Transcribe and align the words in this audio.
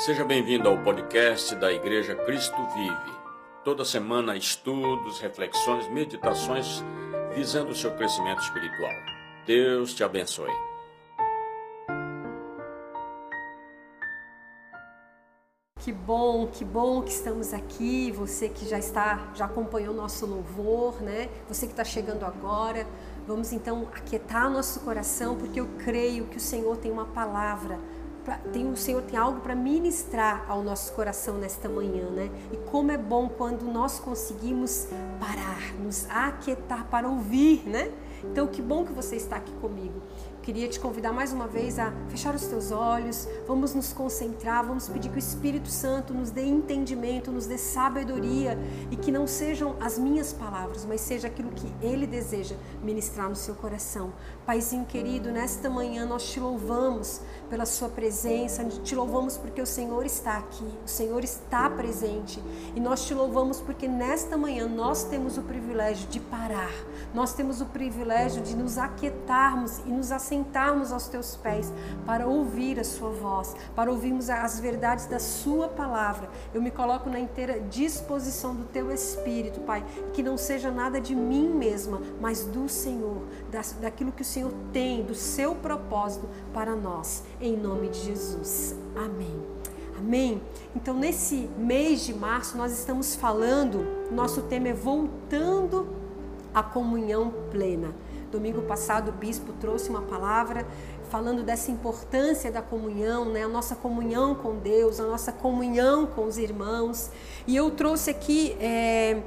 Seja 0.00 0.24
bem-vindo 0.24 0.66
ao 0.66 0.82
podcast 0.82 1.54
da 1.56 1.70
Igreja 1.70 2.14
Cristo 2.14 2.56
Vive. 2.68 3.18
Toda 3.62 3.84
semana, 3.84 4.34
estudos, 4.34 5.20
reflexões, 5.20 5.90
meditações 5.90 6.82
visando 7.34 7.72
o 7.72 7.74
seu 7.74 7.94
crescimento 7.94 8.40
espiritual. 8.40 8.94
Deus 9.46 9.92
te 9.92 10.02
abençoe. 10.02 10.50
Que 15.80 15.92
bom, 15.92 16.46
que 16.46 16.64
bom 16.64 17.02
que 17.02 17.10
estamos 17.10 17.52
aqui. 17.52 18.10
Você 18.12 18.48
que 18.48 18.66
já 18.66 18.78
está, 18.78 19.30
já 19.34 19.44
acompanhou 19.44 19.92
nosso 19.92 20.24
louvor, 20.24 21.02
né? 21.02 21.28
Você 21.46 21.66
que 21.66 21.74
está 21.74 21.84
chegando 21.84 22.24
agora. 22.24 22.86
Vamos 23.26 23.52
então 23.52 23.86
aquietar 23.94 24.50
nosso 24.50 24.80
coração, 24.80 25.36
porque 25.36 25.60
eu 25.60 25.68
creio 25.84 26.24
que 26.24 26.38
o 26.38 26.40
Senhor 26.40 26.78
tem 26.78 26.90
uma 26.90 27.04
palavra 27.04 27.78
tem 28.36 28.70
o 28.70 28.76
Senhor 28.76 29.02
tem 29.02 29.18
algo 29.18 29.40
para 29.40 29.54
ministrar 29.54 30.44
ao 30.48 30.62
nosso 30.62 30.92
coração 30.92 31.38
nesta 31.38 31.68
manhã, 31.68 32.08
né? 32.10 32.30
E 32.52 32.56
como 32.56 32.90
é 32.90 32.98
bom 32.98 33.28
quando 33.28 33.62
nós 33.64 33.98
conseguimos 33.98 34.88
parar, 35.18 35.74
nos 35.82 36.08
aquietar 36.10 36.86
para 36.86 37.08
ouvir, 37.08 37.66
né? 37.66 37.92
Então, 38.24 38.46
que 38.46 38.60
bom 38.60 38.84
que 38.84 38.92
você 38.92 39.16
está 39.16 39.36
aqui 39.36 39.52
comigo. 39.54 40.02
Queria 40.42 40.66
te 40.68 40.80
convidar 40.80 41.12
mais 41.12 41.34
uma 41.34 41.46
vez 41.46 41.78
a 41.78 41.92
fechar 42.08 42.34
os 42.34 42.46
teus 42.46 42.72
olhos, 42.72 43.28
vamos 43.46 43.74
nos 43.74 43.92
concentrar, 43.92 44.64
vamos 44.64 44.88
pedir 44.88 45.10
que 45.10 45.16
o 45.16 45.18
Espírito 45.18 45.68
Santo 45.68 46.14
nos 46.14 46.30
dê 46.30 46.46
entendimento, 46.46 47.30
nos 47.30 47.46
dê 47.46 47.58
sabedoria 47.58 48.58
e 48.90 48.96
que 48.96 49.12
não 49.12 49.26
sejam 49.26 49.76
as 49.78 49.98
minhas 49.98 50.32
palavras, 50.32 50.86
mas 50.86 51.02
seja 51.02 51.28
aquilo 51.28 51.50
que 51.50 51.70
Ele 51.82 52.06
deseja 52.06 52.56
ministrar 52.82 53.28
no 53.28 53.36
seu 53.36 53.54
coração. 53.54 54.14
Paizinho 54.46 54.86
querido, 54.86 55.30
nesta 55.30 55.68
manhã 55.68 56.06
nós 56.06 56.24
te 56.30 56.40
louvamos 56.40 57.20
pela 57.50 57.66
Sua 57.66 57.90
presença, 57.90 58.64
te 58.64 58.94
louvamos 58.94 59.36
porque 59.36 59.60
o 59.60 59.66
Senhor 59.66 60.06
está 60.06 60.38
aqui, 60.38 60.66
o 60.82 60.88
Senhor 60.88 61.22
está 61.22 61.68
presente 61.68 62.42
e 62.74 62.80
nós 62.80 63.04
te 63.04 63.12
louvamos 63.12 63.60
porque 63.60 63.86
nesta 63.86 64.38
manhã 64.38 64.66
nós 64.66 65.04
temos 65.04 65.36
o 65.36 65.42
privilégio 65.42 66.08
de 66.08 66.18
parar, 66.18 66.72
nós 67.12 67.34
temos 67.34 67.60
o 67.60 67.66
privilégio 67.66 68.42
de 68.42 68.56
nos 68.56 68.78
aquietarmos 68.78 69.80
e 69.80 69.90
nos 69.90 70.10
assentarmos 70.10 70.29
sentarmos 70.30 70.92
aos 70.92 71.08
teus 71.08 71.34
pés 71.34 71.72
para 72.06 72.24
ouvir 72.24 72.78
a 72.78 72.84
sua 72.84 73.10
voz, 73.10 73.56
para 73.74 73.90
ouvirmos 73.90 74.30
as 74.30 74.60
verdades 74.60 75.06
da 75.06 75.18
sua 75.18 75.66
palavra. 75.66 76.30
Eu 76.54 76.62
me 76.62 76.70
coloco 76.70 77.10
na 77.10 77.18
inteira 77.18 77.58
disposição 77.58 78.54
do 78.54 78.64
teu 78.64 78.92
espírito, 78.92 79.60
Pai, 79.60 79.84
que 80.12 80.22
não 80.22 80.36
seja 80.36 80.70
nada 80.70 81.00
de 81.00 81.16
mim 81.16 81.48
mesma, 81.48 82.00
mas 82.20 82.44
do 82.44 82.68
Senhor, 82.68 83.24
daquilo 83.80 84.12
que 84.12 84.22
o 84.22 84.24
Senhor 84.24 84.52
tem, 84.72 85.02
do 85.02 85.16
seu 85.16 85.56
propósito 85.56 86.28
para 86.54 86.76
nós, 86.76 87.24
em 87.40 87.56
nome 87.56 87.88
de 87.88 87.98
Jesus. 87.98 88.76
Amém. 88.94 89.42
Amém? 89.98 90.40
Então, 90.76 90.94
nesse 90.94 91.50
mês 91.58 92.02
de 92.06 92.14
março, 92.14 92.56
nós 92.56 92.72
estamos 92.72 93.16
falando, 93.16 93.84
nosso 94.12 94.42
tema 94.42 94.68
é 94.68 94.72
voltando 94.72 95.88
à 96.54 96.62
comunhão 96.62 97.34
plena. 97.50 97.92
Domingo 98.30 98.62
passado 98.62 99.08
o 99.08 99.12
bispo 99.12 99.52
trouxe 99.54 99.90
uma 99.90 100.02
palavra 100.02 100.64
falando 101.10 101.42
dessa 101.42 101.70
importância 101.72 102.50
da 102.50 102.62
comunhão, 102.62 103.24
né? 103.24 103.42
a 103.42 103.48
nossa 103.48 103.74
comunhão 103.74 104.34
com 104.36 104.56
Deus, 104.56 105.00
a 105.00 105.04
nossa 105.04 105.32
comunhão 105.32 106.06
com 106.06 106.24
os 106.26 106.38
irmãos. 106.38 107.10
E 107.46 107.56
eu 107.56 107.72
trouxe 107.72 108.10
aqui 108.10 108.56
é, 108.60 109.20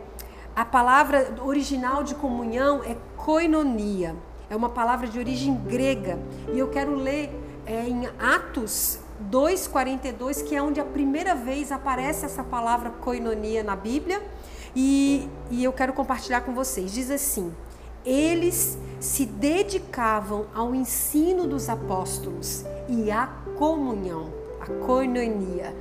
a 0.55 0.63
palavra 0.63 1.35
original 1.43 2.03
de 2.03 2.15
comunhão 2.15 2.81
é 2.83 2.95
koinonia. 3.17 4.15
É 4.49 4.55
uma 4.55 4.69
palavra 4.69 5.07
de 5.07 5.19
origem 5.19 5.53
grega. 5.55 6.17
E 6.53 6.59
eu 6.59 6.69
quero 6.69 6.95
ler 6.95 7.29
é, 7.65 7.87
em 7.87 8.07
Atos 8.19 8.99
2,42, 9.29 10.43
que 10.47 10.55
é 10.55 10.61
onde 10.61 10.79
a 10.79 10.85
primeira 10.85 11.35
vez 11.35 11.71
aparece 11.71 12.25
essa 12.25 12.43
palavra 12.43 12.89
koinonia 12.89 13.63
na 13.63 13.75
Bíblia. 13.75 14.21
E, 14.75 15.27
e 15.51 15.63
eu 15.63 15.73
quero 15.73 15.91
compartilhar 15.91 16.41
com 16.41 16.53
vocês. 16.53 16.91
Diz 16.91 17.11
assim: 17.11 17.53
eles 18.05 18.77
se 18.99 19.25
dedicavam 19.25 20.45
ao 20.53 20.73
ensino 20.73 21.45
dos 21.45 21.67
apóstolos 21.67 22.63
e 22.87 23.11
à 23.11 23.27
comunhão, 23.57 24.31
à 24.61 24.85
koinonia. 24.85 25.75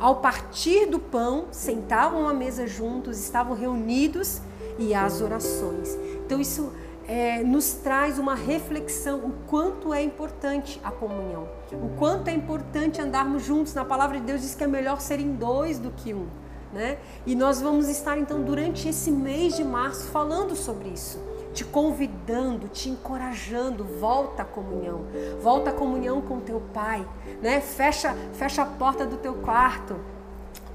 Ao 0.00 0.16
partir 0.16 0.86
do 0.86 0.98
pão, 0.98 1.46
sentavam 1.50 2.28
à 2.28 2.34
mesa 2.34 2.66
juntos, 2.66 3.18
estavam 3.18 3.56
reunidos 3.56 4.42
e 4.78 4.94
às 4.94 5.22
orações. 5.22 5.96
Então 6.26 6.38
isso 6.38 6.70
é, 7.06 7.42
nos 7.42 7.72
traz 7.72 8.18
uma 8.18 8.34
reflexão 8.34 9.18
o 9.20 9.32
quanto 9.46 9.94
é 9.94 10.02
importante 10.02 10.78
a 10.84 10.90
comunhão, 10.90 11.48
o 11.72 11.96
quanto 11.98 12.28
é 12.28 12.34
importante 12.34 13.00
andarmos 13.00 13.44
juntos. 13.44 13.72
Na 13.72 13.84
palavra 13.84 14.20
de 14.20 14.26
Deus 14.26 14.42
diz 14.42 14.54
que 14.54 14.64
é 14.64 14.66
melhor 14.66 15.00
serem 15.00 15.32
dois 15.34 15.78
do 15.78 15.90
que 15.90 16.12
um. 16.12 16.26
Né? 16.70 16.98
E 17.24 17.34
nós 17.34 17.62
vamos 17.62 17.88
estar 17.88 18.18
então 18.18 18.42
durante 18.42 18.90
esse 18.90 19.10
mês 19.10 19.56
de 19.56 19.64
março 19.64 20.04
falando 20.08 20.54
sobre 20.54 20.90
isso 20.90 21.18
te 21.52 21.64
convidando, 21.64 22.68
te 22.68 22.88
encorajando, 22.88 23.84
volta 23.84 24.42
à 24.42 24.44
comunhão. 24.44 25.06
Volta 25.40 25.70
à 25.70 25.72
comunhão 25.72 26.20
com 26.20 26.40
teu 26.40 26.60
pai, 26.72 27.06
né? 27.42 27.60
Fecha, 27.60 28.14
fecha 28.34 28.62
a 28.62 28.66
porta 28.66 29.06
do 29.06 29.16
teu 29.16 29.34
quarto. 29.34 29.96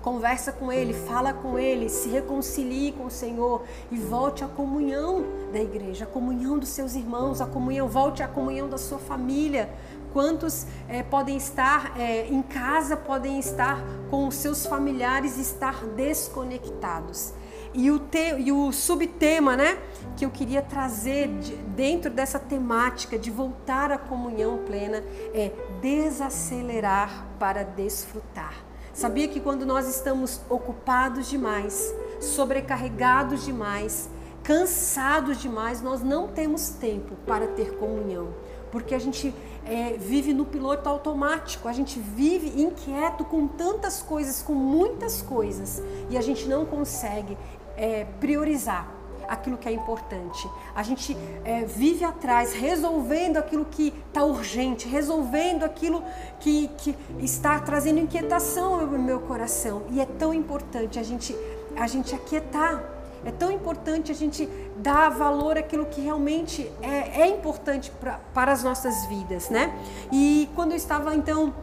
Conversa 0.01 0.51
com 0.51 0.69
ele, 0.69 0.93
fala 0.93 1.31
com 1.31 1.57
ele, 1.57 1.87
se 1.87 2.09
reconcilie 2.09 2.91
com 2.91 3.05
o 3.05 3.09
Senhor 3.09 3.63
e 3.89 3.97
volte 3.97 4.43
à 4.43 4.47
comunhão 4.47 5.23
da 5.53 5.59
igreja, 5.59 6.03
à 6.03 6.07
comunhão 6.07 6.59
dos 6.59 6.69
seus 6.69 6.93
irmãos, 6.93 7.39
à 7.39 7.45
comunhão, 7.45 7.87
volte 7.87 8.21
à 8.21 8.27
comunhão 8.27 8.67
da 8.67 8.77
sua 8.77 8.99
família. 8.99 9.69
Quantos 10.11 10.67
é, 10.89 11.03
podem 11.03 11.37
estar 11.37 11.97
é, 11.97 12.27
em 12.27 12.41
casa, 12.41 12.97
podem 12.97 13.39
estar 13.39 13.81
com 14.09 14.27
os 14.27 14.35
seus 14.35 14.65
familiares 14.65 15.37
e 15.37 15.41
estar 15.41 15.85
desconectados. 15.95 17.33
E 17.73 17.89
o, 17.89 17.97
te, 17.99 18.39
e 18.39 18.51
o 18.51 18.71
subtema 18.71 19.57
né, 19.57 19.79
que 20.15 20.25
eu 20.25 20.29
queria 20.29 20.61
trazer 20.61 21.27
de, 21.39 21.55
dentro 21.55 22.11
dessa 22.11 22.37
temática 22.37 23.17
de 23.17 23.31
voltar 23.31 23.91
à 23.91 23.97
comunhão 23.97 24.59
plena 24.65 25.03
é 25.33 25.51
desacelerar 25.81 27.25
para 27.39 27.63
desfrutar. 27.63 28.53
Sabia 28.93 29.27
que 29.27 29.39
quando 29.39 29.65
nós 29.65 29.87
estamos 29.87 30.39
ocupados 30.47 31.27
demais, 31.27 31.91
sobrecarregados 32.19 33.43
demais, 33.43 34.07
cansados 34.43 35.41
demais, 35.41 35.81
nós 35.81 36.03
não 36.03 36.27
temos 36.27 36.69
tempo 36.69 37.15
para 37.25 37.47
ter 37.47 37.75
comunhão, 37.77 38.35
porque 38.71 38.93
a 38.93 38.99
gente 38.99 39.33
é, 39.65 39.97
vive 39.97 40.33
no 40.33 40.45
piloto 40.45 40.87
automático, 40.87 41.67
a 41.67 41.73
gente 41.73 41.99
vive 41.99 42.61
inquieto 42.61 43.23
com 43.23 43.47
tantas 43.47 44.01
coisas, 44.01 44.43
com 44.43 44.53
muitas 44.53 45.21
coisas, 45.21 45.81
e 46.09 46.17
a 46.17 46.21
gente 46.21 46.47
não 46.47 46.65
consegue 46.65 47.35
é, 47.77 48.05
priorizar 48.19 49.03
aquilo 49.27 49.57
que 49.57 49.67
é 49.67 49.71
importante. 49.71 50.49
A 50.75 50.83
gente 50.83 51.17
é, 51.43 51.63
vive 51.65 52.03
atrás, 52.03 52.53
resolvendo 52.53 53.37
aquilo 53.37 53.65
que 53.65 53.93
está 54.07 54.23
urgente, 54.23 54.87
resolvendo 54.87 55.63
aquilo 55.63 56.03
que, 56.39 56.67
que 56.77 56.95
está 57.19 57.59
trazendo 57.59 57.99
inquietação 57.99 58.85
no 58.85 58.99
meu 58.99 59.19
coração. 59.21 59.83
E 59.91 59.99
é 59.99 60.05
tão 60.05 60.33
importante 60.33 60.99
a 60.99 61.03
gente, 61.03 61.35
a 61.75 61.87
gente 61.87 62.13
aquietar. 62.13 62.91
É 63.25 63.31
tão 63.31 63.49
importante 63.49 64.11
a 64.11 64.15
gente 64.15 64.49
dar 64.75 65.07
valor 65.09 65.57
àquilo 65.57 65.85
que 65.85 66.01
realmente 66.01 66.69
é, 66.81 67.21
é 67.21 67.27
importante 67.27 67.89
pra, 67.91 68.19
para 68.33 68.51
as 68.51 68.63
nossas 68.63 69.05
vidas, 69.05 69.49
né? 69.49 69.73
E 70.11 70.49
quando 70.55 70.71
eu 70.71 70.77
estava 70.77 71.15
então 71.15 71.53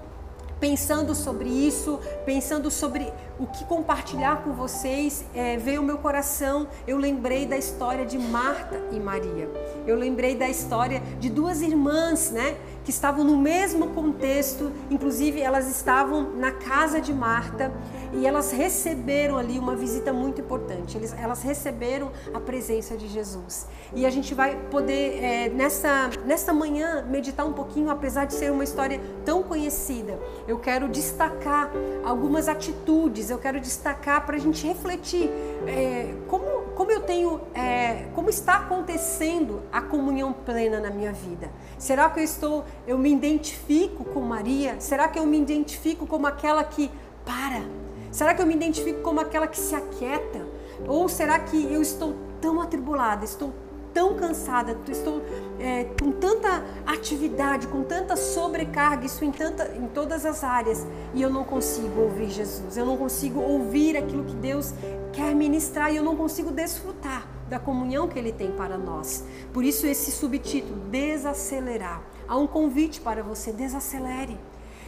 pensando 0.61 1.15
sobre 1.15 1.49
isso, 1.49 1.99
pensando 2.27 2.71
sobre 2.71 3.11
o 3.39 3.47
que 3.47 3.65
compartilhar 3.65 4.45
com 4.45 4.53
vocês, 4.53 5.25
é, 5.35 5.57
veio 5.57 5.79
ao 5.79 5.85
meu 5.85 5.97
coração, 5.97 6.69
eu 6.87 6.99
lembrei 6.99 7.47
da 7.47 7.57
história 7.57 8.05
de 8.05 8.19
Marta 8.19 8.79
e 8.93 9.01
Maria. 9.01 9.49
Eu 9.87 9.97
lembrei 9.97 10.37
da 10.37 10.49
história 10.49 11.03
de 11.19 11.31
duas 11.31 11.63
irmãs, 11.63 12.31
né? 12.31 12.55
Que 12.85 12.91
estavam 12.91 13.25
no 13.25 13.37
mesmo 13.37 13.89
contexto, 13.89 14.73
inclusive 14.91 15.41
elas 15.41 15.69
estavam 15.69 16.35
na 16.37 16.51
casa 16.53 17.01
de 17.01 17.13
Marta 17.13 17.73
e 18.13 18.27
elas 18.27 18.51
receberam 18.51 19.37
ali 19.37 19.59
uma 19.59 19.77
visita 19.77 20.13
muito 20.13 20.41
importante. 20.41 20.97
Eles, 20.97 21.15
elas 21.19 21.43
receberam 21.43 22.11
a 22.33 22.41
presença 22.41 22.97
de 22.97 23.07
Jesus. 23.09 23.67
E 23.95 24.07
a 24.07 24.11
gente 24.11 24.35
vai 24.35 24.57
poder, 24.71 25.23
é, 25.23 25.49
nessa, 25.49 26.11
nessa 26.25 26.53
manhã, 26.53 27.05
meditar 27.09 27.47
um 27.47 27.53
pouquinho, 27.53 27.91
apesar 27.91 28.25
de 28.25 28.35
ser 28.35 28.51
uma 28.51 28.65
história 28.65 29.01
tão 29.25 29.43
conhecida. 29.43 30.19
Eu 30.49 30.59
quero 30.59 30.89
destacar 30.89 31.71
algumas 32.05 32.49
atitudes, 32.49 33.31
eu 33.31 33.39
quero 33.39 33.61
destacar 33.61 34.25
para 34.25 34.37
a 34.37 34.39
gente 34.41 34.67
refletir 34.67 35.31
é, 35.67 36.15
como, 36.29 36.60
como 36.75 36.91
eu 36.91 37.01
tenho, 37.03 37.41
é, 37.55 38.07
como 38.15 38.31
está 38.31 38.57
acontecendo 38.57 39.63
a 39.73 39.81
comunhão 39.81 40.33
plena 40.33 40.81
na 40.81 40.91
minha 40.91 41.13
vida. 41.13 41.51
Será 41.79 42.09
que 42.11 42.21
eu 42.21 42.25
estou, 42.25 42.65
eu 42.87 42.99
me 42.99 43.13
identifico 43.13 44.05
com 44.05 44.21
Maria? 44.21 44.77
Será 44.81 45.09
que 45.09 45.19
eu 45.19 45.27
me 45.27 45.39
identifico 45.39 46.07
como 46.07 46.27
aquela 46.27 46.65
que 46.65 46.91
para? 47.25 47.63
Será 48.11 48.35
que 48.35 48.43
eu 48.43 48.47
me 48.47 48.55
identifico 48.55 49.03
como 49.03 49.21
aquela 49.21 49.47
que 49.47 49.59
se 49.59 49.75
aquieta? 49.75 50.47
Ou 50.87 51.09
será 51.09 51.39
que 51.39 51.73
eu 51.73 51.83
estou 51.83 52.15
tão 52.41 52.61
atribulada, 52.61 53.25
estou 53.25 53.53
tão 53.93 54.15
cansada, 54.15 54.77
estou 54.89 55.23
é, 55.59 55.85
com 56.01 56.13
tanta 56.13 56.65
atividade, 56.87 57.67
com 57.67 57.83
tanta 57.83 58.17
sobrecarga, 58.17 59.07
isso 59.07 59.25
em, 59.25 59.33
tanta, 59.33 59.75
em 59.77 59.87
todas 59.89 60.25
as 60.25 60.43
áreas, 60.45 60.87
e 61.15 61.23
eu 61.23 61.31
não 61.31 61.45
consigo 61.45 62.01
ouvir 62.01 62.31
Jesus, 62.31 62.77
eu 62.77 62.87
não 62.87 62.97
consigo 62.97 63.41
ouvir 63.41 63.97
aquilo 63.97 64.25
que 64.25 64.35
Deus 64.35 64.73
quer 65.13 65.35
ministrar 65.35 65.93
e 65.93 65.97
eu 65.97 66.05
não 66.05 66.17
consigo 66.17 66.51
desfrutar 66.51 67.27
da 67.49 67.59
comunhão 67.59 68.07
que 68.07 68.19
Ele 68.19 68.33
tem 68.33 68.53
para 68.53 68.79
nós. 68.79 69.25
Por 69.53 69.65
isso, 69.65 69.87
esse 69.87 70.13
subtítulo, 70.13 70.77
desacelerar. 70.89 72.01
Há 72.29 72.37
um 72.37 72.47
convite 72.47 73.01
para 73.01 73.25
você, 73.25 73.53
desacelere. 73.53 74.39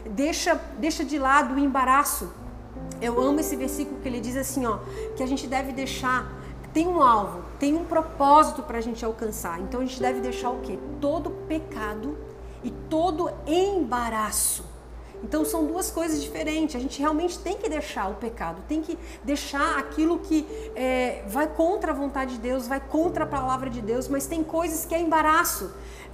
Deixa, 0.07 0.55
deixa 0.79 1.05
de 1.05 1.19
lado 1.19 1.55
o 1.55 1.59
embaraço. 1.59 2.33
Eu 3.01 3.21
amo 3.21 3.41
esse 3.41 3.57
versículo 3.57 4.01
que 4.01 4.09
ele 4.09 4.21
diz 4.21 4.37
assim, 4.37 4.65
ó, 4.65 4.79
que 5.17 5.23
a 5.23 5.27
gente 5.27 5.49
deve 5.49 5.73
deixar 5.73 6.31
tem 6.73 6.89
um 6.89 7.03
alvo, 7.03 7.43
tem 7.59 7.75
um 7.75 7.85
propósito 7.85 8.63
para 8.63 8.79
a 8.79 8.81
gente 8.81 9.05
alcançar. 9.05 9.61
Então 9.61 9.81
a 9.81 9.85
gente 9.85 10.01
deve 10.01 10.21
deixar 10.21 10.51
o 10.51 10.61
quê? 10.61 10.79
Todo 11.01 11.31
pecado 11.31 12.17
e 12.65 12.71
todo 12.71 13.31
embaraço. 13.47 14.65
Então 15.23 15.45
são 15.45 15.67
duas 15.67 15.91
coisas 15.91 16.23
diferentes. 16.23 16.75
A 16.75 16.79
gente 16.81 16.99
realmente 16.99 17.39
tem 17.39 17.57
que 17.57 17.69
deixar 17.69 18.11
o 18.11 18.15
pecado, 18.15 18.63
tem 18.67 18.83
que 18.83 18.99
deixar 19.23 19.79
aquilo 19.79 20.19
que 20.19 20.47
é, 20.75 21.25
vai 21.29 21.47
contra 21.47 21.93
a 21.93 21.95
vontade 21.95 22.35
de 22.35 22.41
Deus, 22.41 22.67
vai 22.67 22.81
contra 22.81 23.25
a 23.25 23.27
palavra 23.27 23.71
de 23.71 23.81
Deus, 23.81 24.09
mas 24.09 24.27
tem 24.27 24.43
coisas 24.43 24.85
que 24.85 24.95
é 24.95 25.01
embaraço, 25.01 25.73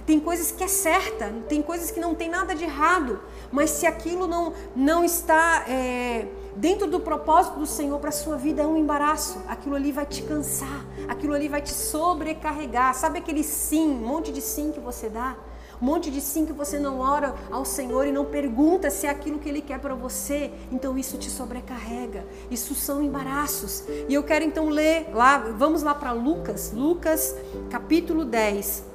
tem 0.09 0.19
coisas 0.19 0.51
que 0.51 0.63
é 0.63 0.67
certa, 0.67 1.31
tem 1.47 1.61
coisas 1.61 1.91
que 1.91 1.99
não 1.99 2.15
tem 2.15 2.27
nada 2.27 2.55
de 2.55 2.63
errado, 2.63 3.19
mas 3.51 3.69
se 3.69 3.85
aquilo 3.85 4.27
não, 4.27 4.53
não 4.75 5.05
está. 5.05 5.65
É, 5.67 6.25
dentro 6.55 6.87
do 6.87 6.99
propósito 6.99 7.59
do 7.59 7.67
Senhor 7.67 7.99
para 7.99 8.09
a 8.09 8.11
sua 8.11 8.35
vida 8.35 8.63
é 8.63 8.65
um 8.65 8.75
embaraço. 8.75 9.39
Aquilo 9.47 9.75
ali 9.75 9.91
vai 9.91 10.07
te 10.07 10.23
cansar, 10.23 10.83
aquilo 11.07 11.35
ali 11.35 11.47
vai 11.47 11.61
te 11.61 11.71
sobrecarregar. 11.71 12.95
Sabe 12.95 13.19
aquele 13.19 13.43
sim, 13.43 13.87
um 13.87 14.07
monte 14.07 14.31
de 14.31 14.41
sim 14.41 14.71
que 14.71 14.79
você 14.79 15.09
dá? 15.09 15.37
Um 15.79 15.85
monte 15.85 16.09
de 16.09 16.21
sim 16.21 16.43
que 16.43 16.53
você 16.53 16.79
não 16.79 16.99
ora 16.99 17.35
ao 17.51 17.63
Senhor 17.63 18.07
e 18.07 18.11
não 18.11 18.25
pergunta 18.25 18.89
se 18.89 19.05
é 19.05 19.11
aquilo 19.11 19.37
que 19.37 19.47
Ele 19.47 19.61
quer 19.61 19.79
para 19.79 19.93
você. 19.93 20.51
Então 20.71 20.97
isso 20.97 21.19
te 21.19 21.29
sobrecarrega. 21.29 22.25
Isso 22.49 22.73
são 22.73 23.03
embaraços. 23.03 23.83
E 24.09 24.13
eu 24.13 24.23
quero 24.23 24.43
então 24.43 24.69
ler 24.69 25.11
lá, 25.13 25.37
vamos 25.37 25.83
lá 25.83 25.93
para 25.93 26.11
Lucas, 26.13 26.73
Lucas 26.73 27.35
capítulo 27.69 28.25
10, 28.25 28.88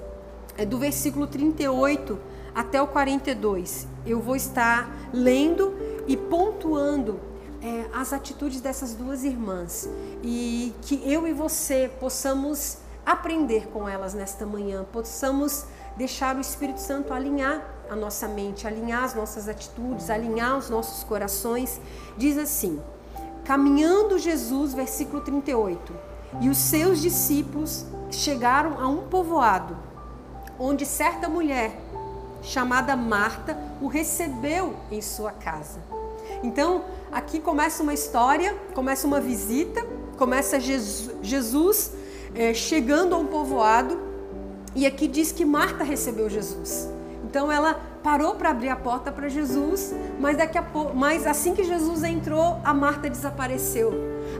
é 0.56 0.64
do 0.64 0.78
versículo 0.78 1.26
38 1.26 2.18
até 2.54 2.80
o 2.80 2.86
42. 2.86 3.86
Eu 4.06 4.20
vou 4.20 4.36
estar 4.36 4.90
lendo 5.12 5.74
e 6.06 6.16
pontuando 6.16 7.18
é, 7.62 7.86
as 7.92 8.12
atitudes 8.12 8.60
dessas 8.60 8.94
duas 8.94 9.24
irmãs 9.24 9.88
e 10.22 10.74
que 10.82 11.00
eu 11.10 11.26
e 11.26 11.32
você 11.32 11.90
possamos 11.98 12.78
aprender 13.04 13.68
com 13.68 13.88
elas 13.88 14.14
nesta 14.14 14.46
manhã, 14.46 14.84
possamos 14.92 15.66
deixar 15.96 16.36
o 16.36 16.40
Espírito 16.40 16.80
Santo 16.80 17.12
alinhar 17.12 17.62
a 17.88 17.96
nossa 17.96 18.26
mente, 18.26 18.66
alinhar 18.66 19.04
as 19.04 19.14
nossas 19.14 19.48
atitudes, 19.48 20.10
alinhar 20.10 20.56
os 20.56 20.70
nossos 20.70 21.04
corações. 21.04 21.80
Diz 22.16 22.38
assim: 22.38 22.80
Caminhando 23.44 24.18
Jesus, 24.18 24.74
versículo 24.74 25.22
38, 25.22 25.92
e 26.40 26.48
os 26.48 26.58
seus 26.58 27.00
discípulos 27.00 27.84
chegaram 28.10 28.80
a 28.80 28.88
um 28.88 29.08
povoado, 29.08 29.76
onde 30.58 30.86
certa 30.86 31.28
mulher, 31.28 31.72
chamada 32.42 32.96
Marta, 32.96 33.56
o 33.80 33.86
recebeu 33.86 34.74
em 34.90 35.00
sua 35.00 35.32
casa. 35.32 35.80
Então, 36.42 36.84
aqui 37.10 37.40
começa 37.40 37.82
uma 37.82 37.94
história, 37.94 38.54
começa 38.74 39.06
uma 39.06 39.20
visita, 39.20 39.84
começa 40.16 40.58
Jesus, 40.60 41.92
é, 42.34 42.52
chegando 42.52 43.14
a 43.14 43.18
um 43.18 43.26
povoado 43.26 43.98
e 44.74 44.86
aqui 44.86 45.06
diz 45.06 45.30
que 45.30 45.44
Marta 45.44 45.84
recebeu 45.84 46.28
Jesus. 46.28 46.88
Então 47.24 47.50
ela 47.50 47.80
parou 48.02 48.34
para 48.34 48.50
abrir 48.50 48.68
a 48.68 48.76
porta 48.76 49.10
para 49.10 49.28
Jesus, 49.28 49.94
mas 50.20 50.36
daqui 50.36 50.58
a 50.58 50.62
pouco, 50.62 50.94
mas 50.94 51.26
assim 51.26 51.54
que 51.54 51.64
Jesus 51.64 52.02
entrou, 52.04 52.60
a 52.64 52.74
Marta 52.74 53.08
desapareceu. 53.08 53.92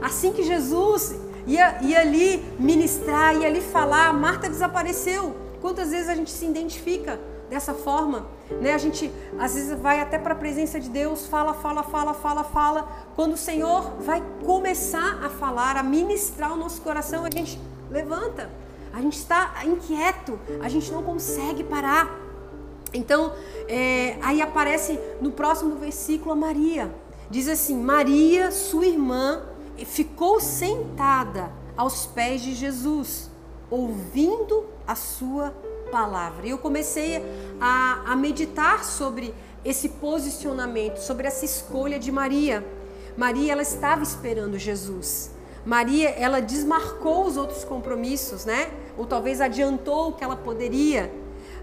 Assim 0.03 0.33
que 0.33 0.43
Jesus 0.43 1.15
ia, 1.47 1.79
ia 1.83 2.01
ali 2.01 2.45
ministrar, 2.59 3.35
ia 3.37 3.47
ali 3.47 3.61
falar, 3.61 4.09
a 4.09 4.13
Marta 4.13 4.49
desapareceu. 4.49 5.35
Quantas 5.65 5.93
vezes 5.93 6.11
a 6.11 6.15
gente 6.15 6.31
se 6.31 6.45
identifica 6.45 7.19
dessa 7.49 7.73
forma, 7.73 8.27
né? 8.61 8.75
A 8.75 8.77
gente 8.77 9.11
às 9.39 9.55
vezes 9.55 9.81
vai 9.81 9.99
até 9.99 10.19
para 10.19 10.35
a 10.35 10.37
presença 10.37 10.79
de 10.79 10.91
Deus, 10.91 11.27
fala, 11.27 11.55
fala, 11.55 11.83
fala, 11.83 12.13
fala, 12.13 12.45
fala. 12.45 12.83
Quando 13.17 13.33
o 13.33 13.37
Senhor 13.39 13.95
vai 13.99 14.23
começar 14.45 15.25
a 15.25 15.31
falar, 15.31 15.79
a 15.79 15.83
ministrar 15.83 16.53
o 16.53 16.57
nosso 16.57 16.83
coração, 16.83 17.25
a 17.25 17.31
gente 17.35 17.59
levanta. 17.91 18.51
A 18.93 19.01
gente 19.01 19.17
está 19.17 19.55
inquieto, 19.65 20.39
a 20.61 20.69
gente 20.69 20.93
não 20.93 21.03
consegue 21.03 21.65
parar. 21.65 22.15
Então, 22.93 23.33
é, 23.67 24.19
aí 24.21 24.43
aparece 24.43 25.01
no 25.23 25.33
próximo 25.33 25.77
versículo 25.77 26.33
a 26.33 26.37
Maria. 26.37 26.95
Diz 27.31 27.49
assim: 27.49 27.83
Maria, 27.83 28.51
sua 28.51 28.85
irmã, 28.85 29.41
ficou 29.79 30.41
sentada 30.41 31.51
aos 31.75 32.05
pés 32.05 32.43
de 32.43 32.53
Jesus, 32.53 33.31
ouvindo 33.75 34.67
a 34.87 34.95
sua 34.95 35.53
palavra. 35.91 36.47
E 36.47 36.51
eu 36.51 36.59
comecei 36.59 37.23
a, 37.61 38.13
a 38.13 38.17
meditar 38.17 38.85
sobre 38.85 39.35
esse 39.65 39.89
posicionamento, 39.89 40.99
sobre 40.99 41.27
essa 41.27 41.45
escolha 41.45 41.99
de 41.99 42.13
Maria. 42.13 42.65
Maria, 43.17 43.53
ela 43.53 43.63
estava 43.63 44.03
esperando 44.03 44.59
Jesus. 44.59 45.31
Maria, 45.65 46.11
ela 46.11 46.41
desmarcou 46.41 47.25
os 47.27 47.37
outros 47.37 47.65
compromissos, 47.65 48.45
né? 48.45 48.71
Ou 48.99 49.07
talvez 49.07 49.41
adiantou 49.41 50.09
o 50.09 50.13
que 50.13 50.23
ela 50.23 50.37
poderia. 50.37 51.13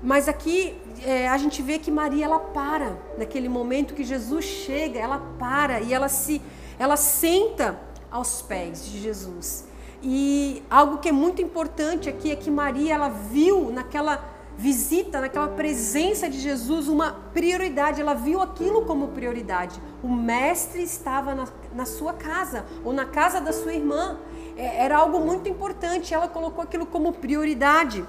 Mas 0.02 0.28
aqui 0.28 0.76
é, 1.06 1.28
a 1.28 1.38
gente 1.38 1.62
vê 1.62 1.78
que 1.78 1.92
Maria 1.92 2.26
ela 2.26 2.40
para 2.40 2.98
naquele 3.18 3.48
momento 3.48 3.94
que 3.94 4.04
Jesus 4.04 4.46
chega, 4.46 5.00
ela 5.00 5.20
para 5.38 5.80
e 5.82 5.94
ela 5.94 6.10
se, 6.10 6.42
ela 6.80 6.98
senta 6.98 7.80
aos 8.10 8.42
pés 8.42 8.86
de 8.86 9.00
Jesus. 9.00 9.66
E 10.02 10.64
algo 10.70 10.98
que 10.98 11.10
é 11.10 11.12
muito 11.12 11.42
importante 11.42 12.10
aqui 12.10 12.32
é 12.32 12.36
que 12.36 12.50
Maria 12.50 12.96
ela 12.96 13.10
viu 13.10 13.72
naquela 13.72 14.24
visita, 14.58 15.22
naquela 15.22 15.48
presença 15.48 16.30
de 16.30 16.40
Jesus, 16.40 16.88
uma 16.88 17.14
prioridade. 17.34 18.02
Ela 18.02 18.14
viu 18.14 18.42
aquilo 18.42 18.86
como 18.86 19.10
prioridade. 19.10 19.82
O 20.04 20.08
mestre 20.08 20.82
estava 20.82 21.36
na, 21.36 21.48
na 21.74 21.86
sua 21.86 22.14
casa 22.14 22.66
ou 22.84 22.92
na 22.94 23.06
casa 23.06 23.40
da 23.40 23.54
sua 23.54 23.74
irmã. 23.74 24.18
É, 24.58 24.84
era 24.84 24.98
algo 24.98 25.20
muito 25.20 25.48
importante. 25.48 26.14
Ela 26.14 26.28
colocou 26.28 26.64
aquilo 26.64 26.86
como 26.86 27.14
prioridade 27.14 28.04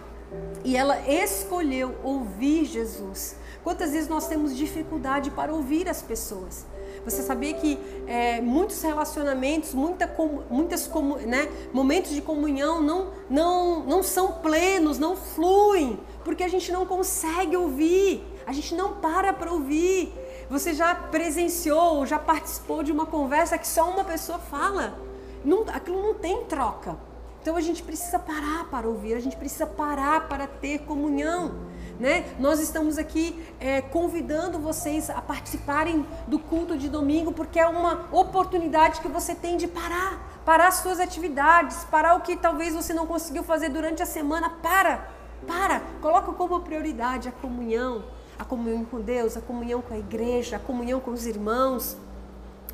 e 0.65 0.77
ela 0.77 0.99
escolheu 1.09 1.95
ouvir 2.03 2.65
Jesus. 2.65 3.37
Quantas 3.63 3.93
vezes 3.93 4.09
nós 4.09 4.27
temos 4.27 4.57
dificuldade 4.57 5.31
para 5.31 5.53
ouvir 5.53 5.89
as 5.89 6.03
pessoas? 6.03 6.67
Você 7.05 7.23
sabia 7.23 7.53
que 7.55 7.79
é, 8.07 8.41
muitos 8.41 8.81
relacionamentos, 8.83 9.75
muita, 9.75 10.13
muitas 10.49 10.89
né, 11.27 11.49
momentos 11.73 12.13
de 12.13 12.23
comunhão 12.23 12.81
não, 12.81 13.09
não, 13.29 13.85
não 13.85 14.03
são 14.03 14.33
plenos, 14.35 14.99
não 14.99 15.17
fluem, 15.17 15.99
porque 16.25 16.45
a 16.45 16.49
gente 16.49 16.71
não 16.71 16.87
consegue 16.87 17.57
ouvir, 17.57 18.25
a 18.47 18.53
gente 18.53 18.75
não 18.75 18.95
para 18.95 19.33
para 19.33 19.51
ouvir. 19.51 20.13
Você 20.49 20.75
já 20.75 20.95
presenciou, 20.95 22.07
já 22.07 22.19
participou 22.19 22.83
de 22.83 22.93
uma 22.93 23.07
conversa 23.07 23.59
que 23.59 23.67
só 23.67 23.91
uma 23.91 24.05
pessoa 24.05 24.39
fala? 24.39 24.99
Não, 25.45 25.65
aquilo 25.73 26.01
não 26.01 26.15
tem 26.15 26.45
troca. 26.45 26.97
Então 27.41 27.57
a 27.57 27.61
gente 27.61 27.83
precisa 27.83 28.21
parar 28.21 28.69
para 28.71 28.87
ouvir, 28.87 29.15
a 29.15 29.21
gente 29.21 29.37
precisa 29.37 29.67
parar 29.67 30.29
para 30.29 30.47
ter 30.47 30.81
comunhão. 30.81 31.72
Né? 32.01 32.25
Nós 32.39 32.61
estamos 32.61 32.99
aqui 32.99 33.41
é, 33.61 33.81
convidando 33.81 34.59
vocês 34.59 35.09
a 35.11 35.21
participarem 35.21 36.05
do 36.27 36.39
culto 36.39 36.77
de 36.77 36.89
domingo, 36.89 37.33
porque 37.33 37.61
é 37.61 37.67
uma 37.67 38.07
oportunidade 38.11 39.01
que 39.01 39.09
você 39.09 39.35
tem 39.35 39.57
de 39.57 39.69
parar, 39.69 40.41
parar 40.45 40.69
as 40.69 40.77
suas 40.77 40.99
atividades, 40.99 41.85
parar 41.85 42.15
o 42.17 42.21
que 42.21 42.37
talvez 42.37 42.75
você 42.75 42.93
não 42.93 43.07
conseguiu 43.07 43.45
fazer 43.45 43.69
durante 43.69 44.03
a 44.03 44.07
semana. 44.07 44.51
Para, 44.51 45.09
para, 45.47 45.81
coloca 46.01 46.33
como 46.33 46.61
prioridade 46.61 47.29
a 47.29 47.33
comunhão, 47.33 48.05
a 48.39 48.45
comunhão 48.45 48.85
com 48.85 49.01
Deus, 49.01 49.37
a 49.37 49.41
comunhão 49.41 49.81
com 49.81 49.95
a 49.95 49.99
igreja, 49.99 50.57
a 50.57 50.59
comunhão 50.59 50.99
com 50.99 51.13
os 51.13 51.27
irmãos. 51.27 51.97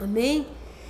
Amém? 0.01 0.47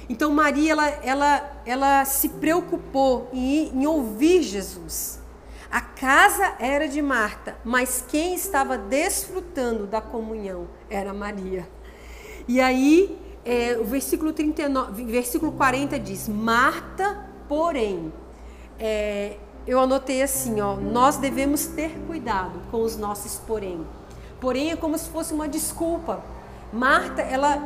Então 0.08 0.32
Maria 0.32 0.72
ela, 0.72 0.88
ela, 0.88 1.62
ela 1.66 2.04
se 2.04 2.28
preocupou 2.30 3.28
em, 3.32 3.68
em 3.68 3.86
ouvir 3.86 4.42
Jesus. 4.42 5.17
A 5.70 5.82
casa 5.82 6.54
era 6.58 6.88
de 6.88 7.02
Marta, 7.02 7.56
mas 7.62 8.02
quem 8.08 8.34
estava 8.34 8.78
desfrutando 8.78 9.86
da 9.86 10.00
comunhão 10.00 10.66
era 10.88 11.12
Maria. 11.12 11.68
E 12.46 12.58
aí, 12.58 13.18
é, 13.44 13.76
o 13.78 13.84
versículo, 13.84 14.32
39, 14.32 15.04
versículo 15.04 15.52
40 15.52 15.98
diz: 15.98 16.26
Marta, 16.26 17.28
porém, 17.46 18.10
é, 18.80 19.36
eu 19.66 19.78
anotei 19.78 20.22
assim, 20.22 20.58
ó, 20.62 20.76
nós 20.76 21.18
devemos 21.18 21.66
ter 21.66 21.90
cuidado 22.06 22.62
com 22.70 22.82
os 22.82 22.96
nossos 22.96 23.36
porém. 23.46 23.86
Porém 24.40 24.70
é 24.70 24.76
como 24.76 24.96
se 24.96 25.10
fosse 25.10 25.34
uma 25.34 25.46
desculpa. 25.46 26.24
Marta, 26.72 27.20
ela, 27.20 27.62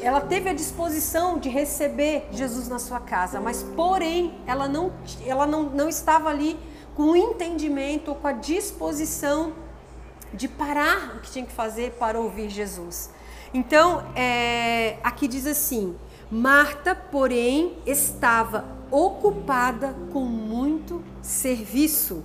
ela 0.00 0.20
teve 0.22 0.48
a 0.48 0.54
disposição 0.54 1.38
de 1.38 1.50
receber 1.50 2.26
Jesus 2.30 2.68
na 2.68 2.78
sua 2.78 3.00
casa, 3.00 3.40
mas 3.40 3.62
porém 3.62 4.34
ela 4.46 4.66
não, 4.66 4.92
ela 5.26 5.46
não, 5.46 5.64
não 5.64 5.88
estava 5.90 6.30
ali 6.30 6.58
com 6.94 7.10
o 7.10 7.16
entendimento 7.16 8.14
com 8.14 8.26
a 8.26 8.32
disposição 8.32 9.52
de 10.32 10.48
parar 10.48 11.16
o 11.16 11.20
que 11.20 11.30
tinha 11.30 11.44
que 11.44 11.52
fazer 11.52 11.92
para 11.92 12.18
ouvir 12.18 12.50
Jesus. 12.50 13.10
Então, 13.52 14.04
é, 14.16 14.98
aqui 15.02 15.28
diz 15.28 15.46
assim: 15.46 15.96
Marta, 16.30 16.94
porém, 16.94 17.76
estava 17.86 18.64
ocupada 18.90 19.94
com 20.12 20.24
muito 20.24 21.02
serviço. 21.22 22.24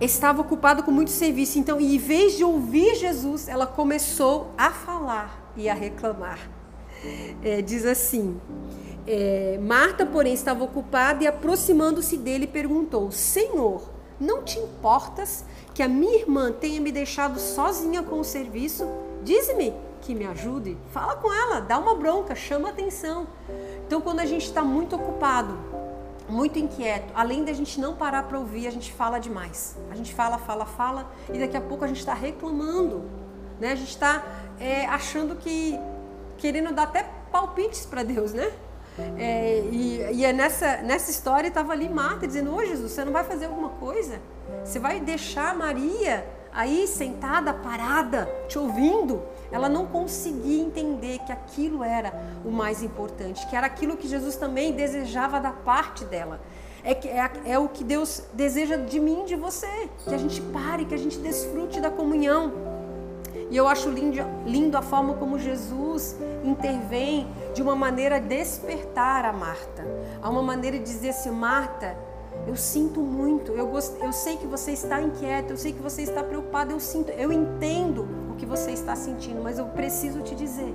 Estava 0.00 0.40
ocupada 0.40 0.82
com 0.82 0.90
muito 0.90 1.10
serviço. 1.10 1.58
Então, 1.58 1.80
em 1.80 1.98
vez 1.98 2.36
de 2.36 2.44
ouvir 2.44 2.94
Jesus, 2.94 3.48
ela 3.48 3.66
começou 3.66 4.50
a 4.56 4.70
falar 4.70 5.52
e 5.56 5.68
a 5.68 5.74
reclamar. 5.74 6.38
É, 7.42 7.60
diz 7.62 7.84
assim: 7.84 8.40
é, 9.06 9.58
Marta, 9.60 10.06
porém, 10.06 10.32
estava 10.32 10.64
ocupada 10.64 11.24
e, 11.24 11.26
aproximando-se 11.26 12.16
dele, 12.16 12.46
perguntou: 12.46 13.10
Senhor, 13.10 13.88
não 14.18 14.42
te 14.42 14.58
importas 14.58 15.44
que 15.74 15.82
a 15.82 15.88
minha 15.88 16.18
irmã 16.18 16.52
tenha 16.52 16.80
me 16.80 16.90
deixado 16.90 17.38
sozinha 17.38 18.02
com 18.02 18.20
o 18.20 18.24
serviço? 18.24 18.88
Dize-me 19.22 19.74
que 20.00 20.14
me 20.14 20.26
ajude. 20.26 20.76
Fala 20.90 21.16
com 21.16 21.32
ela, 21.32 21.60
dá 21.60 21.78
uma 21.78 21.94
bronca, 21.94 22.34
chama 22.34 22.68
atenção. 22.70 23.26
Então, 23.86 24.00
quando 24.00 24.20
a 24.20 24.26
gente 24.26 24.44
está 24.44 24.62
muito 24.62 24.96
ocupado, 24.96 25.58
muito 26.28 26.58
inquieto, 26.58 27.12
além 27.14 27.44
da 27.44 27.52
gente 27.52 27.80
não 27.80 27.94
parar 27.94 28.22
para 28.24 28.38
ouvir, 28.38 28.66
a 28.66 28.70
gente 28.70 28.92
fala 28.92 29.18
demais. 29.18 29.76
A 29.90 29.96
gente 29.96 30.14
fala, 30.14 30.38
fala, 30.38 30.64
fala 30.64 31.10
e 31.32 31.38
daqui 31.38 31.56
a 31.56 31.60
pouco 31.60 31.84
a 31.84 31.86
gente 31.86 31.98
está 31.98 32.14
reclamando. 32.14 33.02
Né? 33.60 33.72
A 33.72 33.74
gente 33.74 33.90
está 33.90 34.24
é, 34.58 34.86
achando 34.86 35.36
que 35.36 35.78
querendo 36.44 36.74
dar 36.74 36.82
até 36.82 37.06
palpites 37.32 37.86
para 37.86 38.02
Deus, 38.02 38.34
né? 38.34 38.52
É, 39.16 39.60
e, 39.72 40.06
e 40.12 40.24
é 40.26 40.30
nessa, 40.30 40.76
nessa 40.82 41.10
história 41.10 41.48
estava 41.48 41.72
ali 41.72 41.88
Marta 41.88 42.26
dizendo: 42.26 42.52
Ô 42.52 42.56
oh, 42.56 42.64
Jesus, 42.66 42.92
você 42.92 43.02
não 43.02 43.12
vai 43.12 43.24
fazer 43.24 43.46
alguma 43.46 43.70
coisa? 43.70 44.20
Você 44.62 44.78
vai 44.78 45.00
deixar 45.00 45.56
Maria 45.56 46.26
aí 46.52 46.86
sentada, 46.86 47.54
parada, 47.54 48.28
te 48.46 48.58
ouvindo? 48.58 49.22
Ela 49.50 49.70
não 49.70 49.86
conseguia 49.86 50.62
entender 50.62 51.18
que 51.20 51.32
aquilo 51.32 51.82
era 51.82 52.12
o 52.44 52.50
mais 52.50 52.82
importante, 52.82 53.46
que 53.46 53.56
era 53.56 53.66
aquilo 53.66 53.96
que 53.96 54.06
Jesus 54.06 54.36
também 54.36 54.72
desejava 54.72 55.40
da 55.40 55.50
parte 55.50 56.04
dela. 56.04 56.42
É, 56.84 56.92
é, 56.92 57.52
é 57.52 57.58
o 57.58 57.70
que 57.70 57.82
Deus 57.82 58.22
deseja 58.34 58.76
de 58.76 59.00
mim 59.00 59.24
de 59.24 59.34
você, 59.34 59.88
que 60.06 60.14
a 60.14 60.18
gente 60.18 60.42
pare, 60.42 60.84
que 60.84 60.94
a 60.94 60.98
gente 60.98 61.18
desfrute 61.18 61.80
da 61.80 61.90
comunhão. 61.90 62.73
E 63.54 63.56
eu 63.56 63.68
acho 63.68 63.88
lindo, 63.88 64.18
lindo 64.44 64.76
a 64.76 64.82
forma 64.82 65.14
como 65.14 65.38
Jesus 65.38 66.16
intervém 66.42 67.28
de 67.54 67.62
uma 67.62 67.76
maneira 67.76 68.16
a 68.16 68.18
despertar 68.18 69.24
a 69.24 69.32
Marta. 69.32 69.86
Há 70.20 70.28
uma 70.28 70.42
maneira 70.42 70.76
de 70.76 70.82
dizer 70.82 71.10
assim, 71.10 71.30
Marta, 71.30 71.96
eu 72.48 72.56
sinto 72.56 72.98
muito, 72.98 73.52
eu, 73.52 73.68
gost... 73.68 73.94
eu 74.02 74.12
sei 74.12 74.36
que 74.38 74.44
você 74.44 74.72
está 74.72 75.00
inquieta, 75.00 75.52
eu 75.52 75.56
sei 75.56 75.72
que 75.72 75.78
você 75.78 76.02
está 76.02 76.20
preocupada, 76.24 76.72
eu 76.72 76.80
sinto, 76.80 77.10
eu 77.10 77.30
entendo 77.30 78.08
o 78.28 78.34
que 78.34 78.44
você 78.44 78.72
está 78.72 78.96
sentindo, 78.96 79.40
mas 79.40 79.56
eu 79.56 79.66
preciso 79.66 80.20
te 80.22 80.34
dizer, 80.34 80.74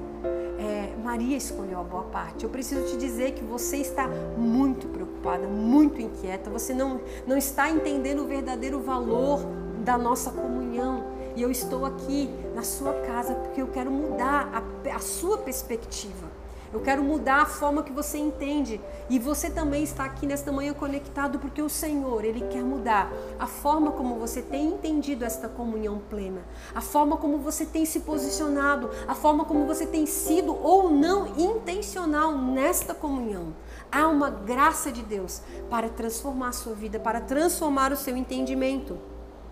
é, 0.57 0.95
Maria 1.03 1.35
escolheu 1.35 1.81
a 1.81 1.83
boa 1.83 2.03
parte. 2.03 2.45
Eu 2.45 2.49
preciso 2.49 2.85
te 2.85 2.95
dizer 2.95 3.33
que 3.33 3.43
você 3.43 3.75
está 3.75 4.07
muito 4.37 4.87
preocupada, 4.87 5.45
muito 5.49 6.01
inquieta, 6.01 6.49
você 6.49 6.73
não, 6.73 7.01
não 7.27 7.35
está 7.35 7.69
entendendo 7.69 8.23
o 8.23 8.25
verdadeiro 8.25 8.79
valor 8.79 9.41
da 9.83 9.97
nossa 9.97 10.31
comunhão. 10.31 11.18
E 11.39 11.41
eu 11.41 11.49
estou 11.49 11.85
aqui 11.85 12.29
na 12.53 12.63
sua 12.63 12.91
casa 12.91 13.33
porque 13.33 13.61
eu 13.61 13.69
quero 13.69 13.89
mudar 13.89 14.51
a, 14.53 14.95
a 14.95 14.99
sua 14.99 15.37
perspectiva. 15.37 16.27
Eu 16.73 16.81
quero 16.81 17.01
mudar 17.01 17.43
a 17.43 17.45
forma 17.45 17.81
que 17.81 17.93
você 17.93 18.17
entende. 18.17 18.81
E 19.09 19.17
você 19.17 19.49
também 19.49 19.81
está 19.81 20.03
aqui 20.03 20.25
nesta 20.25 20.51
manhã 20.51 20.73
conectado 20.73 21.39
porque 21.39 21.61
o 21.61 21.69
Senhor, 21.69 22.25
Ele 22.25 22.41
quer 22.49 22.61
mudar 22.61 23.09
a 23.39 23.47
forma 23.47 23.93
como 23.93 24.15
você 24.15 24.41
tem 24.41 24.67
entendido 24.67 25.23
esta 25.23 25.47
comunhão 25.47 26.01
plena, 26.09 26.41
a 26.75 26.81
forma 26.81 27.15
como 27.15 27.37
você 27.37 27.65
tem 27.65 27.85
se 27.85 28.01
posicionado, 28.01 28.89
a 29.07 29.15
forma 29.15 29.45
como 29.45 29.65
você 29.65 29.87
tem 29.87 30.05
sido 30.05 30.53
ou 30.61 30.89
não 30.89 31.25
intencional 31.37 32.37
nesta 32.37 32.93
comunhão. 32.93 33.53
Há 33.89 34.09
uma 34.09 34.29
graça 34.29 34.91
de 34.91 35.03
Deus 35.03 35.41
para 35.69 35.87
transformar 35.87 36.49
a 36.49 36.51
sua 36.51 36.73
vida, 36.73 36.99
para 36.99 37.21
transformar 37.21 37.93
o 37.93 37.95
seu 37.95 38.17
entendimento. 38.17 38.97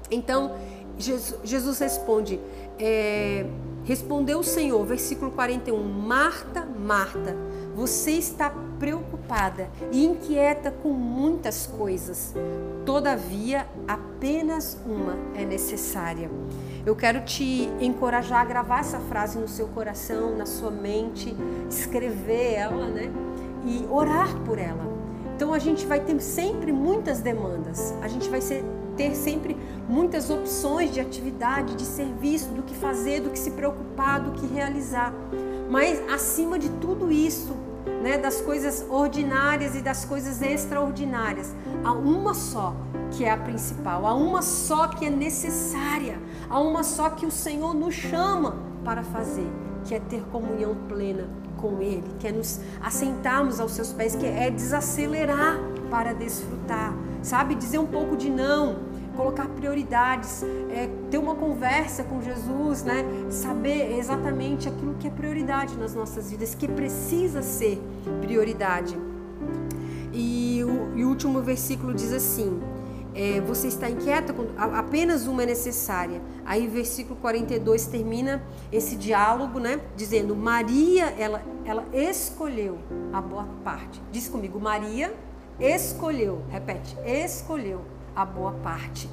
Então, 0.09 0.55
Jesus, 0.97 1.39
Jesus 1.43 1.79
responde, 1.79 2.39
é, 2.79 3.45
respondeu 3.83 4.39
o 4.39 4.43
Senhor, 4.43 4.83
versículo 4.85 5.31
41, 5.31 5.81
Marta, 5.83 6.65
Marta, 6.65 7.35
você 7.75 8.11
está 8.11 8.51
preocupada 8.79 9.69
e 9.91 10.05
inquieta 10.05 10.71
com 10.71 10.89
muitas 10.89 11.67
coisas, 11.67 12.33
todavia 12.85 13.67
apenas 13.87 14.77
uma 14.85 15.15
é 15.35 15.45
necessária. 15.45 16.29
Eu 16.85 16.95
quero 16.95 17.21
te 17.21 17.69
encorajar 17.79 18.41
a 18.41 18.45
gravar 18.45 18.79
essa 18.79 18.99
frase 18.99 19.37
no 19.37 19.47
seu 19.47 19.67
coração, 19.67 20.35
na 20.35 20.45
sua 20.45 20.71
mente, 20.71 21.35
escrever 21.69 22.53
ela, 22.53 22.87
né? 22.87 23.11
E 23.65 23.85
orar 23.89 24.33
por 24.43 24.57
ela. 24.57 24.87
Então 25.35 25.53
a 25.53 25.59
gente 25.59 25.85
vai 25.85 25.99
ter 25.99 26.19
sempre 26.19 26.71
muitas 26.71 27.19
demandas, 27.19 27.93
a 28.01 28.07
gente 28.07 28.29
vai 28.29 28.41
ser 28.41 28.63
ter 28.97 29.15
sempre 29.15 29.55
muitas 29.87 30.29
opções 30.29 30.93
de 30.93 30.99
atividade, 30.99 31.75
de 31.75 31.83
serviço, 31.83 32.49
do 32.49 32.63
que 32.63 32.75
fazer, 32.75 33.21
do 33.21 33.29
que 33.29 33.39
se 33.39 33.51
preocupar, 33.51 34.19
do 34.19 34.31
que 34.31 34.45
realizar. 34.45 35.13
Mas 35.69 36.01
acima 36.09 36.59
de 36.59 36.69
tudo 36.69 37.11
isso, 37.11 37.55
né, 38.01 38.17
das 38.17 38.41
coisas 38.41 38.85
ordinárias 38.89 39.75
e 39.75 39.81
das 39.81 40.05
coisas 40.05 40.41
extraordinárias, 40.41 41.55
há 41.83 41.91
uma 41.91 42.33
só 42.33 42.75
que 43.11 43.23
é 43.23 43.31
a 43.31 43.37
principal, 43.37 44.05
há 44.05 44.13
uma 44.13 44.41
só 44.41 44.87
que 44.87 45.05
é 45.05 45.09
necessária, 45.09 46.19
há 46.49 46.59
uma 46.59 46.83
só 46.83 47.09
que 47.09 47.25
o 47.25 47.31
Senhor 47.31 47.73
nos 47.73 47.95
chama 47.95 48.57
para 48.83 49.03
fazer, 49.03 49.49
que 49.85 49.95
é 49.95 49.99
ter 49.99 50.21
comunhão 50.31 50.75
plena 50.87 51.27
com 51.57 51.81
Ele, 51.81 52.03
que 52.19 52.27
é 52.27 52.31
nos 52.31 52.59
assentarmos 52.81 53.59
aos 53.59 53.71
seus 53.71 53.91
pés, 53.91 54.15
que 54.15 54.25
é 54.25 54.51
desacelerar 54.51 55.57
para 55.89 56.13
desfrutar, 56.13 56.93
sabe? 57.21 57.55
Dizer 57.55 57.79
um 57.79 57.87
pouco 57.87 58.15
de 58.15 58.29
não, 58.29 58.86
colocar 59.17 59.47
prioridades, 59.49 60.43
é, 60.69 60.87
ter 61.09 61.17
uma 61.17 61.35
conversa 61.35 62.03
com 62.03 62.21
Jesus, 62.21 62.83
né? 62.83 63.03
Saber 63.29 63.97
exatamente 63.97 64.69
aquilo 64.69 64.93
que 64.93 65.07
é 65.07 65.09
prioridade 65.09 65.75
nas 65.75 65.95
nossas 65.95 66.29
vidas, 66.29 66.53
que 66.53 66.67
precisa 66.67 67.41
ser 67.41 67.81
prioridade. 68.21 68.95
E 70.13 70.63
o, 70.63 70.97
e 70.97 71.03
o 71.03 71.09
último 71.09 71.41
versículo 71.41 71.93
diz 71.93 72.13
assim: 72.13 72.61
é, 73.15 73.41
você 73.41 73.67
está 73.67 73.89
inquieta, 73.89 74.31
quando 74.31 74.51
apenas 74.57 75.25
uma 75.25 75.41
é 75.41 75.47
necessária. 75.47 76.21
Aí, 76.45 76.67
versículo 76.67 77.15
42 77.19 77.87
termina 77.87 78.43
esse 78.71 78.95
diálogo, 78.95 79.59
né? 79.59 79.81
Dizendo: 79.95 80.35
Maria, 80.35 81.07
ela, 81.17 81.41
ela 81.65 81.83
escolheu 81.91 82.77
a 83.11 83.19
boa 83.19 83.47
parte. 83.63 83.99
Diz 84.11 84.29
comigo: 84.29 84.59
Maria 84.59 85.11
escolheu, 85.59 86.43
repete, 86.51 86.95
escolheu 87.03 87.96
a 88.17 88.25
boa 88.25 88.51
parte. 88.51 89.07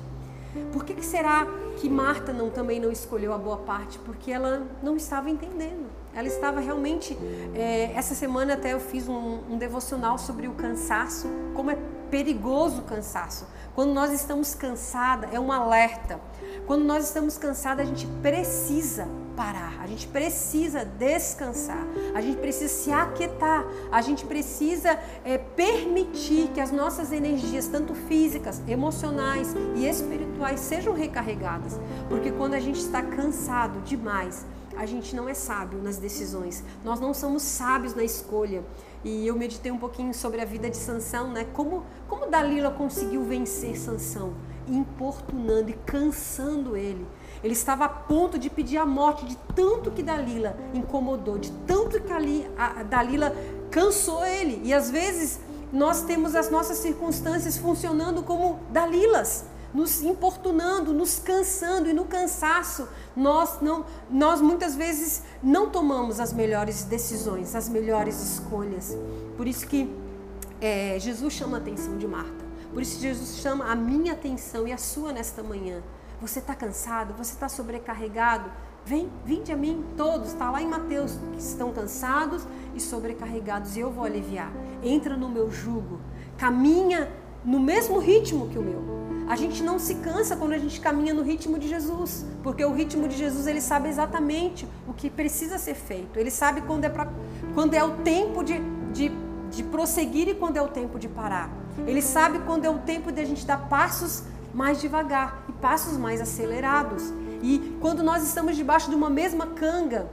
Por 0.73 0.85
que, 0.85 0.95
que 0.95 1.05
será 1.05 1.47
que 1.79 1.89
Marta 1.91 2.33
não, 2.33 2.49
também 2.49 2.81
não 2.81 2.91
escolheu 2.91 3.35
a 3.35 3.39
boa 3.39 3.59
parte? 3.59 3.99
Porque 3.99 4.31
ela 4.31 4.67
não 4.83 4.97
estava 4.97 5.29
entendendo. 5.29 5.91
Ela 6.15 6.29
estava 6.29 6.61
realmente. 6.61 7.19
É, 7.55 7.93
essa 7.95 8.15
semana 8.15 8.55
até 8.55 8.73
eu 8.73 8.81
fiz 8.81 9.09
um, 9.09 9.41
um 9.51 9.59
devocional 9.59 10.17
sobre 10.17 10.47
o 10.49 10.53
cansaço, 10.53 11.29
como 11.55 11.71
é 11.71 11.79
perigoso 12.11 12.81
o 12.81 12.85
cansaço. 12.85 13.47
Quando 13.75 13.93
nós 13.93 14.13
estamos 14.13 14.55
cansadas, 14.55 15.35
é 15.35 15.41
um 15.41 15.51
alerta. 15.53 16.21
Quando 16.67 16.85
nós 16.85 17.05
estamos 17.05 17.37
cansadas, 17.37 17.85
a 17.85 17.89
gente 17.89 18.07
precisa 18.23 19.09
parar, 19.37 19.81
a 19.81 19.87
gente 19.87 20.07
precisa 20.07 20.85
descansar, 20.85 21.85
a 22.15 22.21
gente 22.21 22.39
precisa 22.39 22.73
se 22.73 22.93
aquietar, 22.93 23.65
a 23.91 24.01
gente 24.01 24.25
precisa 24.25 24.99
é, 25.25 25.39
permitir 25.39 26.49
que 26.55 26.61
as 26.61 26.71
nossas 26.71 27.13
energias, 27.13 27.67
tanto 27.69 27.95
físicas, 27.95 28.63
emocionais 28.67 29.55
e 29.77 29.87
espirituais, 29.87 30.61
sejam 30.61 30.95
recarregadas. 30.95 31.79
Porque 32.09 32.31
quando 32.33 32.55
a 32.55 32.61
gente 32.61 32.79
está 32.79 33.03
cansado 33.03 33.81
demais, 33.83 34.45
a 34.77 34.87
gente 34.87 35.15
não 35.15 35.29
é 35.29 35.35
sábio 35.35 35.81
nas 35.81 35.99
decisões, 35.99 36.65
nós 36.85 37.01
não 37.01 37.15
somos 37.15 37.43
sábios 37.43 37.95
na 37.95 38.03
escolha. 38.03 38.65
E 39.05 39.27
eu 39.27 39.37
meditei 39.37 39.71
um 39.71 39.79
pouquinho 39.79 40.15
sobre 40.15 40.41
a 40.41 40.45
vida 40.45 40.71
de 40.71 40.79
Sansão, 40.79 41.31
né? 41.31 41.47
Como, 41.53 41.85
como 42.09 42.27
Dalila 42.27 42.71
conseguiu 42.71 43.23
vencer 43.23 43.77
Sansão? 43.79 44.33
Importunando 44.67 45.71
e 45.71 45.75
cansando 45.75 46.75
ele. 46.75 47.07
Ele 47.45 47.53
estava 47.53 47.85
a 47.85 47.89
ponto 47.91 48.39
de 48.39 48.49
pedir 48.49 48.79
a 48.79 48.87
morte 48.87 49.27
de 49.27 49.37
tanto 49.55 49.91
que 49.91 50.03
Dalila 50.03 50.57
incomodou, 50.73 51.37
de 51.37 51.53
tanto 51.67 52.01
que 52.01 52.11
ali, 52.11 52.51
a 52.57 52.83
Dalila 52.83 53.37
cansou 53.71 54.25
ele. 54.25 54.63
E 54.65 54.73
às 54.73 54.91
vezes 54.91 55.41
nós 55.71 56.05
temos 56.05 56.35
as 56.35 56.51
nossas 56.51 56.79
circunstâncias 56.79 57.59
funcionando 57.59 58.23
como 58.23 58.61
Dalilas, 58.71 59.45
nos 59.75 60.03
importunando, 60.03 60.95
nos 60.95 61.19
cansando 61.19 61.87
e 61.87 61.93
no 61.93 62.07
cansaço 62.07 62.89
nós 63.15 63.61
não 63.61 63.85
nós 64.09 64.41
muitas 64.41 64.75
vezes 64.75 65.23
não 65.43 65.69
tomamos 65.69 66.21
as 66.21 66.33
melhores 66.33 66.85
decisões, 66.85 67.55
as 67.55 67.69
melhores 67.69 68.23
escolhas. 68.23 68.97
Por 69.37 69.47
isso 69.47 69.67
que 69.67 69.95
é, 70.63 70.99
Jesus 70.99 71.35
chama 71.35 71.59
a 71.59 71.61
atenção 71.61 71.99
de 71.99 72.07
Marta 72.07 72.43
Por 72.73 72.81
isso 72.81 72.99
Jesus 72.99 73.37
chama 73.37 73.71
a 73.71 73.75
minha 73.75 74.15
atenção 74.15 74.67
e 74.67 74.73
a 74.73 74.79
sua 74.79 75.13
nesta 75.13 75.43
manhã. 75.43 75.83
Você 76.21 76.39
está 76.39 76.55
cansado? 76.55 77.15
Você 77.15 77.33
está 77.33 77.49
sobrecarregado? 77.49 78.51
Vem, 78.87 79.11
vinde 79.25 79.51
a 79.51 79.57
mim, 79.57 79.83
todos, 79.97 80.29
está 80.29 80.51
lá 80.51 80.61
em 80.61 80.67
Mateus, 80.67 81.19
que 81.33 81.39
estão 81.39 81.73
cansados 81.73 82.47
e 82.75 82.81
sobrecarregados, 82.81 83.77
e 83.77 83.81
eu 83.81 83.91
vou 83.91 84.05
aliviar. 84.05 84.53
Entra 84.83 85.17
no 85.17 85.29
meu 85.29 85.51
jugo, 85.51 86.01
caminha 86.37 87.11
no 87.43 87.59
mesmo 87.59 87.99
ritmo 87.99 88.49
que 88.49 88.59
o 88.59 88.63
meu. 88.63 88.83
A 89.27 89.37
gente 89.37 89.63
não 89.63 89.79
se 89.79 89.95
cansa 89.97 90.37
quando 90.37 90.53
a 90.53 90.59
gente 90.59 90.79
caminha 90.81 91.15
no 91.15 91.23
ritmo 91.23 91.59
de 91.59 91.67
Jesus, 91.67 92.27
porque 92.43 92.63
o 92.63 92.73
ritmo 92.75 93.09
de 93.09 93.17
Jesus 93.17 93.47
ele 93.47 93.61
sabe 93.61 93.89
exatamente 93.89 94.69
o 94.87 94.93
que 94.93 95.09
precisa 95.09 95.57
ser 95.57 95.75
feito. 95.75 96.19
Ele 96.19 96.31
sabe 96.31 96.61
quando 96.61 96.85
é, 96.85 96.91
pra, 96.91 97.09
quando 97.55 97.73
é 97.73 97.83
o 97.83 97.93
tempo 98.03 98.45
de, 98.45 98.61
de, 98.93 99.11
de 99.51 99.63
prosseguir 99.63 100.29
e 100.29 100.35
quando 100.35 100.59
é 100.59 100.63
o 100.63 100.69
tempo 100.69 100.99
de 100.99 101.09
parar. 101.09 101.51
Ele 101.87 102.03
sabe 102.03 102.39
quando 102.41 102.67
é 102.67 102.71
o 102.71 102.79
tempo 102.81 103.11
de 103.11 103.23
a 103.23 103.25
gente 103.25 103.47
dar 103.47 103.67
passos 103.67 104.25
mais 104.55 104.81
devagar 104.81 105.45
e 105.49 105.53
passos 105.53 105.99
mais 105.99 106.21
acelerados. 106.21 107.13
E 107.43 107.77
quando 107.81 108.03
nós 108.03 108.23
estamos 108.23 108.57
debaixo 108.57 108.89
de 108.89 108.97
uma 108.97 109.11
mesma 109.11 109.49
canga, 109.49 110.09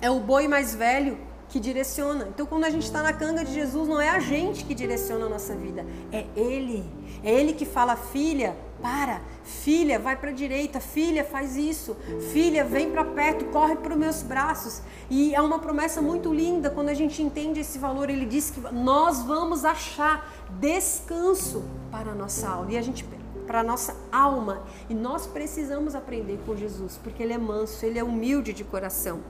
é 0.00 0.10
o 0.10 0.20
boi 0.20 0.46
mais 0.46 0.74
velho 0.74 1.18
que 1.48 1.58
direciona. 1.58 2.28
Então, 2.28 2.46
quando 2.46 2.64
a 2.64 2.70
gente 2.70 2.84
está 2.84 3.02
na 3.02 3.12
canga 3.12 3.44
de 3.44 3.52
Jesus, 3.52 3.88
não 3.88 4.00
é 4.00 4.08
a 4.08 4.18
gente 4.18 4.64
que 4.64 4.74
direciona 4.74 5.26
a 5.26 5.28
nossa 5.28 5.54
vida, 5.54 5.86
é 6.12 6.26
Ele. 6.36 6.84
É 7.22 7.32
Ele 7.32 7.52
que 7.52 7.64
fala, 7.64 7.96
filha, 7.96 8.56
para, 8.82 9.20
filha, 9.44 9.98
vai 9.98 10.14
para 10.16 10.30
a 10.30 10.32
direita, 10.32 10.78
filha, 10.80 11.24
faz 11.24 11.56
isso, 11.56 11.96
filha, 12.32 12.64
vem 12.64 12.90
para 12.90 13.04
perto, 13.04 13.46
corre 13.46 13.76
para 13.76 13.92
os 13.92 13.98
meus 13.98 14.22
braços. 14.22 14.82
E 15.08 15.34
é 15.34 15.40
uma 15.40 15.58
promessa 15.58 16.02
muito 16.02 16.32
linda 16.34 16.70
quando 16.70 16.88
a 16.88 16.94
gente 16.94 17.22
entende 17.22 17.60
esse 17.60 17.78
valor. 17.78 18.10
Ele 18.10 18.26
diz 18.26 18.50
que 18.50 18.60
nós 18.72 19.22
vamos 19.22 19.64
achar 19.64 20.30
descanso 20.60 21.64
para 21.90 22.10
a 22.10 22.14
nossa 22.14 22.48
alma. 22.48 22.72
E 22.72 22.76
a 22.76 22.82
gente 22.82 23.04
para 23.46 23.62
nossa 23.62 23.96
alma. 24.10 24.62
E 24.88 24.94
nós 24.94 25.26
precisamos 25.26 25.94
aprender 25.94 26.40
com 26.44 26.56
Jesus, 26.56 26.98
porque 27.02 27.22
ele 27.22 27.32
é 27.32 27.38
manso, 27.38 27.84
ele 27.84 27.98
é 27.98 28.04
humilde 28.04 28.52
de 28.52 28.64
coração. 28.64 29.20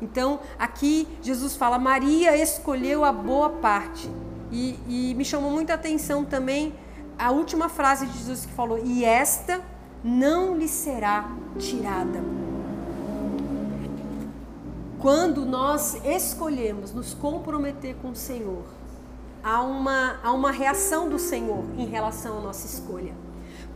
Então, 0.00 0.40
aqui 0.58 1.08
Jesus 1.22 1.56
fala: 1.56 1.78
Maria 1.78 2.36
escolheu 2.36 3.04
a 3.04 3.12
boa 3.12 3.50
parte. 3.50 4.10
E, 4.50 4.78
e 4.88 5.14
me 5.14 5.24
chamou 5.24 5.50
muita 5.50 5.74
atenção 5.74 6.24
também 6.24 6.74
a 7.18 7.30
última 7.30 7.68
frase 7.68 8.06
de 8.06 8.18
Jesus 8.18 8.46
que 8.46 8.52
falou: 8.52 8.78
E 8.84 9.04
esta 9.04 9.60
não 10.02 10.56
lhe 10.56 10.68
será 10.68 11.30
tirada. 11.58 12.22
Quando 14.98 15.44
nós 15.44 15.96
escolhemos 16.04 16.92
nos 16.92 17.14
comprometer 17.14 17.94
com 18.02 18.10
o 18.10 18.16
Senhor, 18.16 18.64
há 19.44 19.62
uma, 19.62 20.18
há 20.22 20.32
uma 20.32 20.50
reação 20.50 21.08
do 21.08 21.18
Senhor 21.18 21.64
em 21.76 21.86
relação 21.86 22.38
à 22.38 22.40
nossa 22.40 22.66
escolha 22.66 23.14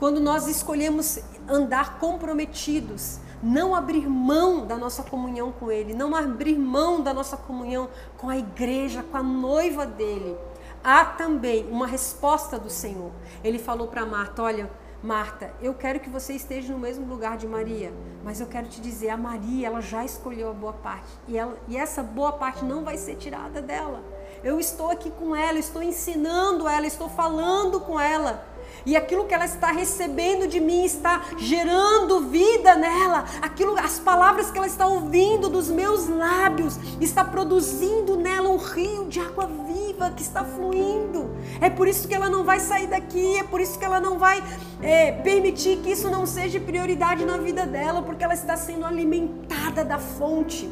quando 0.03 0.19
nós 0.19 0.49
escolhemos 0.49 1.21
andar 1.49 2.01
comprometidos, 2.01 3.21
não 3.41 3.73
abrir 3.73 4.09
mão 4.09 4.67
da 4.67 4.77
nossa 4.77 5.05
comunhão 5.05 5.53
com 5.53 5.71
Ele, 5.71 5.95
não 5.95 6.13
abrir 6.17 6.59
mão 6.59 7.01
da 7.01 7.15
nossa 7.15 7.37
comunhão 7.37 7.89
com 8.19 8.29
a 8.29 8.37
igreja, 8.37 9.05
com 9.05 9.17
a 9.17 9.23
noiva 9.23 9.87
dele, 9.87 10.37
há 10.83 11.05
também 11.05 11.69
uma 11.71 11.87
resposta 11.87 12.59
do 12.59 12.69
Senhor. 12.69 13.13
Ele 13.45 13.61
falou 13.61 13.87
para 13.87 14.05
Marta: 14.05 14.43
Olha, 14.43 14.69
Marta, 15.01 15.55
eu 15.63 15.73
quero 15.73 16.01
que 16.01 16.11
você 16.11 16.33
esteja 16.33 16.73
no 16.73 16.81
mesmo 16.81 17.07
lugar 17.07 17.37
de 17.37 17.47
Maria, 17.47 17.93
mas 18.25 18.41
eu 18.41 18.49
quero 18.49 18.67
te 18.67 18.81
dizer, 18.81 19.11
a 19.11 19.17
Maria, 19.17 19.69
ela 19.69 19.81
já 19.81 20.05
escolheu 20.05 20.51
a 20.51 20.53
boa 20.53 20.73
parte 20.73 21.17
e, 21.29 21.39
ela, 21.39 21.57
e 21.69 21.77
essa 21.77 22.03
boa 22.03 22.33
parte 22.33 22.65
não 22.65 22.83
vai 22.83 22.99
ser 22.99 23.15
tirada 23.15 23.63
dela. 23.63 24.03
Eu 24.43 24.59
estou 24.59 24.91
aqui 24.91 25.13
com 25.13 25.37
ela, 25.37 25.61
estou 25.61 25.81
ensinando 25.81 26.67
ela, 26.67 26.89
estou 26.89 27.09
falando 27.09 27.81
com 27.83 28.01
ela 28.01 28.51
e 28.85 28.97
aquilo 28.97 29.25
que 29.25 29.35
ela 29.35 29.45
está 29.45 29.71
recebendo 29.71 30.47
de 30.49 30.59
mim 30.59 30.85
está 30.85 31.23
gerando 31.39 32.21
vida 32.29 32.75
nela. 32.75 33.25
Aquilo, 33.41 33.79
as 33.79 33.99
palavras 33.99 34.51
que 34.51 34.59
ela 34.59 34.67
está 34.67 34.87
ouvindo 34.87 35.49
dos 35.49 35.69
meus 35.69 36.09
lábios 36.09 36.79
está 37.01 37.25
produzindo 37.25 38.17
nela 38.17 38.49
um 38.49 38.57
rio 38.57 39.07
de 39.07 39.21
água 39.21 39.47
viva 39.47 40.11
que 40.11 40.23
está 40.23 40.45
fluindo. 40.45 41.31
É 41.61 41.71
por 41.71 41.87
isso 41.87 42.09
que 42.09 42.15
ela 42.15 42.29
não 42.29 42.43
vai 42.45 42.59
sair 42.59 42.89
daqui. 42.89 43.37
É 43.37 43.45
por 43.45 43.61
isso 43.61 43.79
que 43.79 43.85
ela 43.85 44.01
não 44.01 44.19
vai 44.19 44.43
é, 44.81 45.13
permitir 45.13 45.79
que 45.79 45.93
isso 45.93 46.11
não 46.11 46.27
seja 46.27 46.59
prioridade 46.59 47.25
na 47.25 47.37
vida 47.37 47.65
dela, 47.65 48.03
porque 48.03 48.25
ela 48.25 48.35
está 48.35 48.57
sendo 48.57 48.85
alimentada 48.85 49.85
da 49.85 49.99
fonte. 49.99 50.69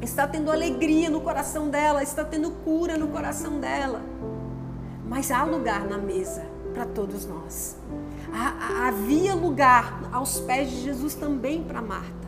Está 0.00 0.26
tendo 0.26 0.50
alegria 0.50 1.08
no 1.10 1.20
coração 1.20 1.68
dela, 1.68 2.02
está 2.02 2.24
tendo 2.24 2.50
cura 2.64 2.96
no 2.96 3.08
coração 3.08 3.58
dela. 3.58 4.00
Mas 5.04 5.30
há 5.30 5.44
lugar 5.44 5.84
na 5.84 5.98
mesa 5.98 6.52
para 6.72 6.86
todos 6.86 7.26
nós. 7.26 7.76
Havia 8.86 9.34
lugar 9.34 10.08
aos 10.12 10.40
pés 10.40 10.70
de 10.70 10.82
Jesus 10.82 11.14
também 11.14 11.62
para 11.62 11.82
Marta. 11.82 12.22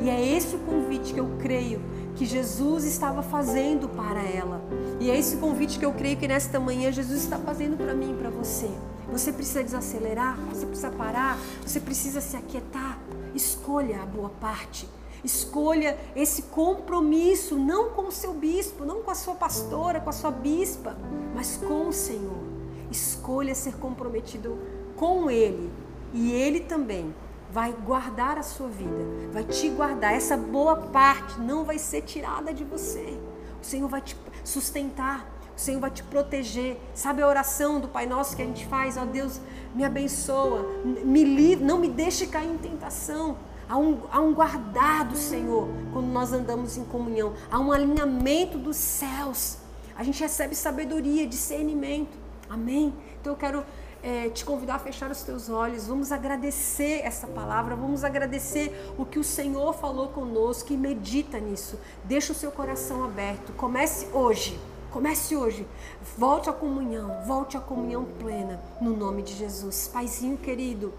E 0.00 0.08
é 0.08 0.36
esse 0.36 0.56
o 0.56 0.58
convite 0.60 1.12
que 1.12 1.20
eu 1.20 1.30
creio 1.38 1.80
que 2.14 2.26
Jesus 2.26 2.84
estava 2.84 3.22
fazendo 3.22 3.88
para 3.88 4.22
ela. 4.22 4.62
E 5.00 5.10
é 5.10 5.18
esse 5.18 5.36
convite 5.36 5.78
que 5.78 5.84
eu 5.84 5.92
creio 5.92 6.16
que 6.16 6.28
nesta 6.28 6.58
manhã 6.58 6.90
Jesus 6.90 7.22
está 7.22 7.38
fazendo 7.38 7.76
para 7.76 7.94
mim 7.94 8.12
e 8.12 8.14
para 8.14 8.30
você. 8.30 8.70
Você 9.10 9.32
precisa 9.32 9.62
desacelerar, 9.62 10.38
você 10.50 10.64
precisa 10.64 10.90
parar, 10.90 11.38
você 11.64 11.80
precisa 11.80 12.20
se 12.20 12.36
aquietar. 12.36 12.98
Escolha 13.34 14.02
a 14.02 14.06
boa 14.06 14.30
parte. 14.40 14.88
Escolha 15.24 15.96
esse 16.16 16.42
compromisso, 16.42 17.56
não 17.56 17.90
com 17.90 18.08
o 18.08 18.12
seu 18.12 18.32
bispo, 18.32 18.84
não 18.84 19.02
com 19.02 19.10
a 19.10 19.14
sua 19.14 19.34
pastora, 19.34 20.00
com 20.00 20.10
a 20.10 20.12
sua 20.12 20.30
bispa, 20.30 20.96
mas 21.34 21.56
com 21.56 21.88
o 21.88 21.92
Senhor. 21.92 22.41
Escolha 22.92 23.54
ser 23.54 23.76
comprometido 23.76 24.58
com 24.96 25.30
Ele 25.30 25.72
e 26.12 26.30
Ele 26.30 26.60
também 26.60 27.14
vai 27.50 27.72
guardar 27.72 28.38
a 28.38 28.42
sua 28.42 28.68
vida, 28.68 29.30
vai 29.30 29.44
te 29.44 29.68
guardar. 29.68 30.14
Essa 30.14 30.36
boa 30.36 30.76
parte 30.76 31.38
não 31.40 31.64
vai 31.64 31.78
ser 31.78 32.02
tirada 32.02 32.52
de 32.52 32.64
você. 32.64 33.18
O 33.60 33.64
Senhor 33.64 33.88
vai 33.88 34.00
te 34.00 34.16
sustentar, 34.42 35.26
o 35.54 35.60
Senhor 35.60 35.80
vai 35.80 35.90
te 35.90 36.02
proteger. 36.02 36.78
Sabe 36.94 37.22
a 37.22 37.28
oração 37.28 37.78
do 37.78 37.88
Pai 37.88 38.06
Nosso 38.06 38.34
que 38.34 38.42
a 38.42 38.46
gente 38.46 38.66
faz? 38.66 38.96
Ó 38.96 39.02
oh, 39.02 39.06
Deus, 39.06 39.40
me 39.74 39.84
abençoa, 39.84 40.66
me 40.84 41.24
livre, 41.24 41.64
não 41.64 41.78
me 41.78 41.88
deixe 41.88 42.26
cair 42.26 42.50
em 42.50 42.58
tentação. 42.58 43.36
Há 43.68 43.76
um, 43.76 44.00
há 44.10 44.20
um 44.20 44.34
guardado, 44.34 45.16
Senhor, 45.16 45.68
quando 45.92 46.06
nós 46.06 46.32
andamos 46.32 46.76
em 46.76 46.84
comunhão. 46.84 47.34
Há 47.50 47.58
um 47.58 47.70
alinhamento 47.70 48.58
dos 48.58 48.76
céus. 48.76 49.58
A 49.94 50.02
gente 50.02 50.20
recebe 50.20 50.54
sabedoria, 50.54 51.26
discernimento. 51.26 52.21
Amém? 52.52 52.92
Então 53.18 53.32
eu 53.32 53.36
quero 53.38 53.64
é, 54.02 54.28
te 54.28 54.44
convidar 54.44 54.74
a 54.74 54.78
fechar 54.78 55.10
os 55.10 55.22
teus 55.22 55.48
olhos. 55.48 55.86
Vamos 55.86 56.12
agradecer 56.12 57.00
essa 57.02 57.26
palavra, 57.26 57.74
vamos 57.74 58.04
agradecer 58.04 58.92
o 58.98 59.06
que 59.06 59.18
o 59.18 59.24
Senhor 59.24 59.72
falou 59.72 60.08
conosco 60.08 60.70
e 60.70 60.76
medita 60.76 61.38
nisso. 61.38 61.78
Deixa 62.04 62.32
o 62.32 62.34
seu 62.34 62.52
coração 62.52 63.04
aberto. 63.04 63.54
Comece 63.54 64.06
hoje. 64.12 64.60
Comece 64.90 65.34
hoje. 65.34 65.66
Volte 66.18 66.50
à 66.50 66.52
comunhão, 66.52 67.22
volte 67.26 67.56
à 67.56 67.60
comunhão 67.60 68.04
plena, 68.20 68.60
no 68.82 68.94
nome 68.94 69.22
de 69.22 69.32
Jesus. 69.32 69.88
Paizinho 69.88 70.36
querido. 70.36 70.92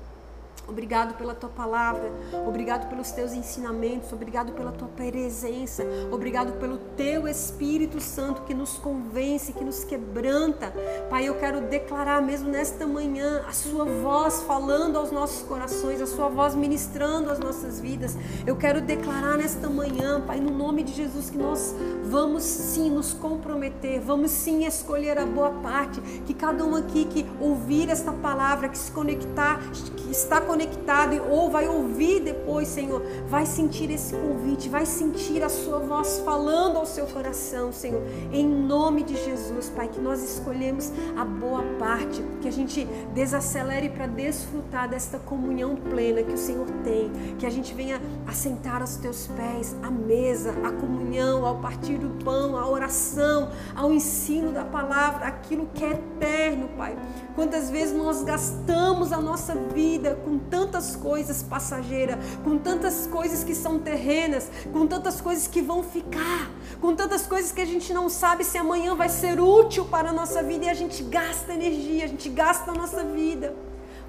Obrigado 0.68 1.16
pela 1.16 1.36
tua 1.36 1.50
palavra, 1.50 2.10
obrigado 2.48 2.88
pelos 2.88 3.12
teus 3.12 3.34
ensinamentos, 3.34 4.14
obrigado 4.14 4.54
pela 4.54 4.72
tua 4.72 4.88
presença, 4.88 5.84
obrigado 6.10 6.54
pelo 6.54 6.78
teu 6.96 7.28
Espírito 7.28 8.00
Santo 8.00 8.44
que 8.44 8.54
nos 8.54 8.74
convence, 8.78 9.54
que 9.54 9.64
nos 9.64 9.84
quebranta. 9.84 10.74
Pai, 11.10 11.28
eu 11.28 11.36
quero 11.36 11.62
declarar 11.62 12.22
mesmo 12.22 12.50
nesta 12.50 12.86
manhã 12.86 13.44
a 13.48 13.52
sua 13.52 13.86
voz 13.86 14.44
falando 14.44 14.98
aos 14.98 15.12
nossos 15.12 15.44
corações, 15.44 16.02
a 16.02 16.08
sua 16.08 16.30
voz 16.30 16.56
ministrando 16.56 17.30
às 17.30 17.40
nossas 17.40 17.80
vidas. 17.80 18.16
Eu 18.46 18.56
quero 18.56 18.82
declarar 18.82 19.38
nesta 19.38 19.70
manhã, 19.70 20.22
Pai, 20.22 20.40
no 20.40 20.52
nome 20.52 20.84
de 20.84 20.94
Jesus, 20.94 21.30
que 21.30 21.38
nós 21.38 21.74
vamos 22.04 22.44
sim 22.44 22.90
nos 22.90 23.14
comprometer, 23.14 24.00
vamos 24.00 24.32
sim 24.32 24.66
escolher 24.66 25.18
a 25.18 25.26
boa 25.26 25.50
parte, 25.50 26.00
que 26.26 26.34
cada 26.34 26.64
um 26.64 26.76
aqui 26.76 27.06
que 27.06 27.26
ouvir 27.40 27.90
esta 27.90 28.12
palavra, 28.12 28.70
que 28.70 28.78
se 28.78 28.92
conectar, 28.92 29.60
que 29.98 30.12
está 30.12 30.40
conectado 30.40 31.22
ou 31.30 31.50
vai 31.50 31.68
ouvir 31.68 32.20
depois, 32.20 32.68
Senhor, 32.68 33.02
vai 33.28 33.46
sentir 33.46 33.90
esse 33.92 34.14
convite, 34.16 34.70
vai 34.70 34.86
sentir 34.86 35.44
a 35.44 35.50
sua 35.50 35.80
voz 35.80 36.22
falando 36.26 36.83
ao 36.84 36.86
seu 36.86 37.06
coração, 37.08 37.72
Senhor. 37.72 38.04
Em 38.30 38.46
nome 38.46 39.04
de 39.04 39.16
Jesus, 39.16 39.70
Pai, 39.70 39.88
que 39.88 40.02
nós 40.02 40.22
escolhemos 40.22 40.92
a 41.16 41.24
boa 41.24 41.64
parte, 41.80 42.22
que 42.42 42.48
a 42.48 42.52
gente 42.52 42.84
desacelere 43.14 43.88
para 43.88 44.06
desfrutar 44.06 44.90
desta 44.90 45.18
comunhão 45.18 45.78
plena 45.78 46.22
que 46.22 46.34
o 46.34 46.38
Senhor 46.38 46.68
tem, 46.84 47.10
que 47.40 47.46
a 47.46 47.50
gente 47.50 47.74
venha 47.74 48.02
assentar 48.28 48.82
aos 48.82 48.98
teus 48.98 49.28
pés, 49.28 49.74
a 49.82 49.90
mesa, 49.90 50.54
a 50.62 50.74
comunhão, 50.74 51.46
ao 51.46 51.60
partir 51.60 51.98
do 51.98 52.22
pão, 52.22 52.58
a 52.58 52.70
oração, 52.70 53.50
ao 53.74 53.94
ensino 53.94 54.52
da 54.52 54.66
palavra, 54.66 55.26
aquilo 55.26 55.70
que 55.74 55.86
é 55.86 55.92
eterno, 55.92 56.68
Pai. 56.76 56.98
Quantas 57.34 57.70
vezes 57.70 57.96
nós 57.96 58.24
gastamos 58.24 59.14
a 59.14 59.22
nossa 59.22 59.56
vida 59.56 60.20
com 60.26 60.38
tantas 60.38 60.98
coisas 60.98 61.42
passageiras, 61.42 62.18
com 62.44 62.58
tantas 62.58 63.08
coisas 63.08 63.42
que 63.42 63.56
são 63.56 63.80
terrenas, 63.80 64.50
com 64.74 64.86
tantas 64.86 65.22
coisas 65.22 65.48
que 65.48 65.62
vão 65.62 65.82
ficar, 65.82 66.52
com 66.80 66.96
tantas 66.96 67.26
coisas 67.26 67.52
que 67.52 67.62
a 67.62 67.66
gente 67.66 67.94
não 67.94 68.10
sabe 68.10 68.44
se 68.44 68.58
amanhã 68.58 68.96
vai 68.96 69.10
ser 69.10 69.40
útil 69.40 69.86
para 69.86 70.10
a 70.10 70.14
nossa 70.14 70.42
vida 70.44 70.66
e 70.66 70.70
a 70.70 70.74
gente 70.74 71.04
gasta 71.04 71.54
energia, 71.54 72.06
a 72.06 72.08
gente 72.08 72.30
gasta 72.30 72.72
a 72.72 72.74
nossa 72.74 73.04
vida. 73.04 73.56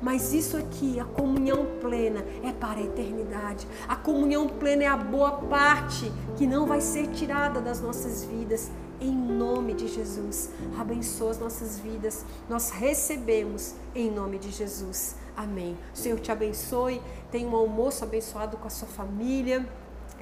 Mas 0.03 0.35
isso 0.35 0.57
aqui, 0.57 1.01
a 1.01 1.05
comunhão 1.05 1.67
plena, 1.81 2.25
é 2.43 2.53
para 2.53 2.81
a 2.81 2.83
eternidade. 2.83 3.67
A 3.89 3.97
comunhão 3.97 4.47
plena 4.47 4.85
é 4.85 4.87
a 4.87 4.97
boa 4.97 5.33
parte 5.33 6.13
que 6.37 6.47
não 6.47 6.67
vai 6.67 6.81
ser 6.81 7.09
tirada 7.09 7.61
das 7.61 7.81
nossas 7.81 8.25
vidas. 8.25 8.71
Em 9.01 9.15
nome 9.15 9.75
de 9.75 9.89
Jesus, 9.89 10.51
abençoa 10.79 11.31
as 11.31 11.39
nossas 11.39 11.79
vidas. 11.79 12.25
Nós 12.49 12.71
recebemos 12.71 13.75
em 13.95 14.11
nome 14.11 14.39
de 14.39 14.51
Jesus. 14.51 15.17
Amém. 15.37 15.77
O 15.93 15.97
Senhor 15.97 16.21
te 16.21 16.31
abençoe. 16.31 17.01
Tenha 17.31 17.49
um 17.49 17.57
almoço 17.57 18.05
abençoado 18.05 18.57
com 18.57 18.67
a 18.67 18.71
sua 18.71 18.89
família. 18.89 19.67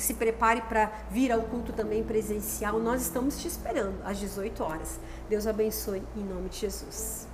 Se 0.02 0.14
prepare 0.14 0.62
para 0.62 0.90
vir 1.12 1.30
ao 1.30 1.42
culto 1.42 1.72
também 1.72 2.02
presencial. 2.02 2.80
Nós 2.80 3.02
estamos 3.02 3.40
te 3.40 3.46
esperando 3.46 4.02
às 4.04 4.18
18 4.18 4.60
horas. 4.64 4.98
Deus 5.28 5.46
abençoe 5.46 6.02
em 6.16 6.24
nome 6.24 6.48
de 6.48 6.58
Jesus. 6.58 7.31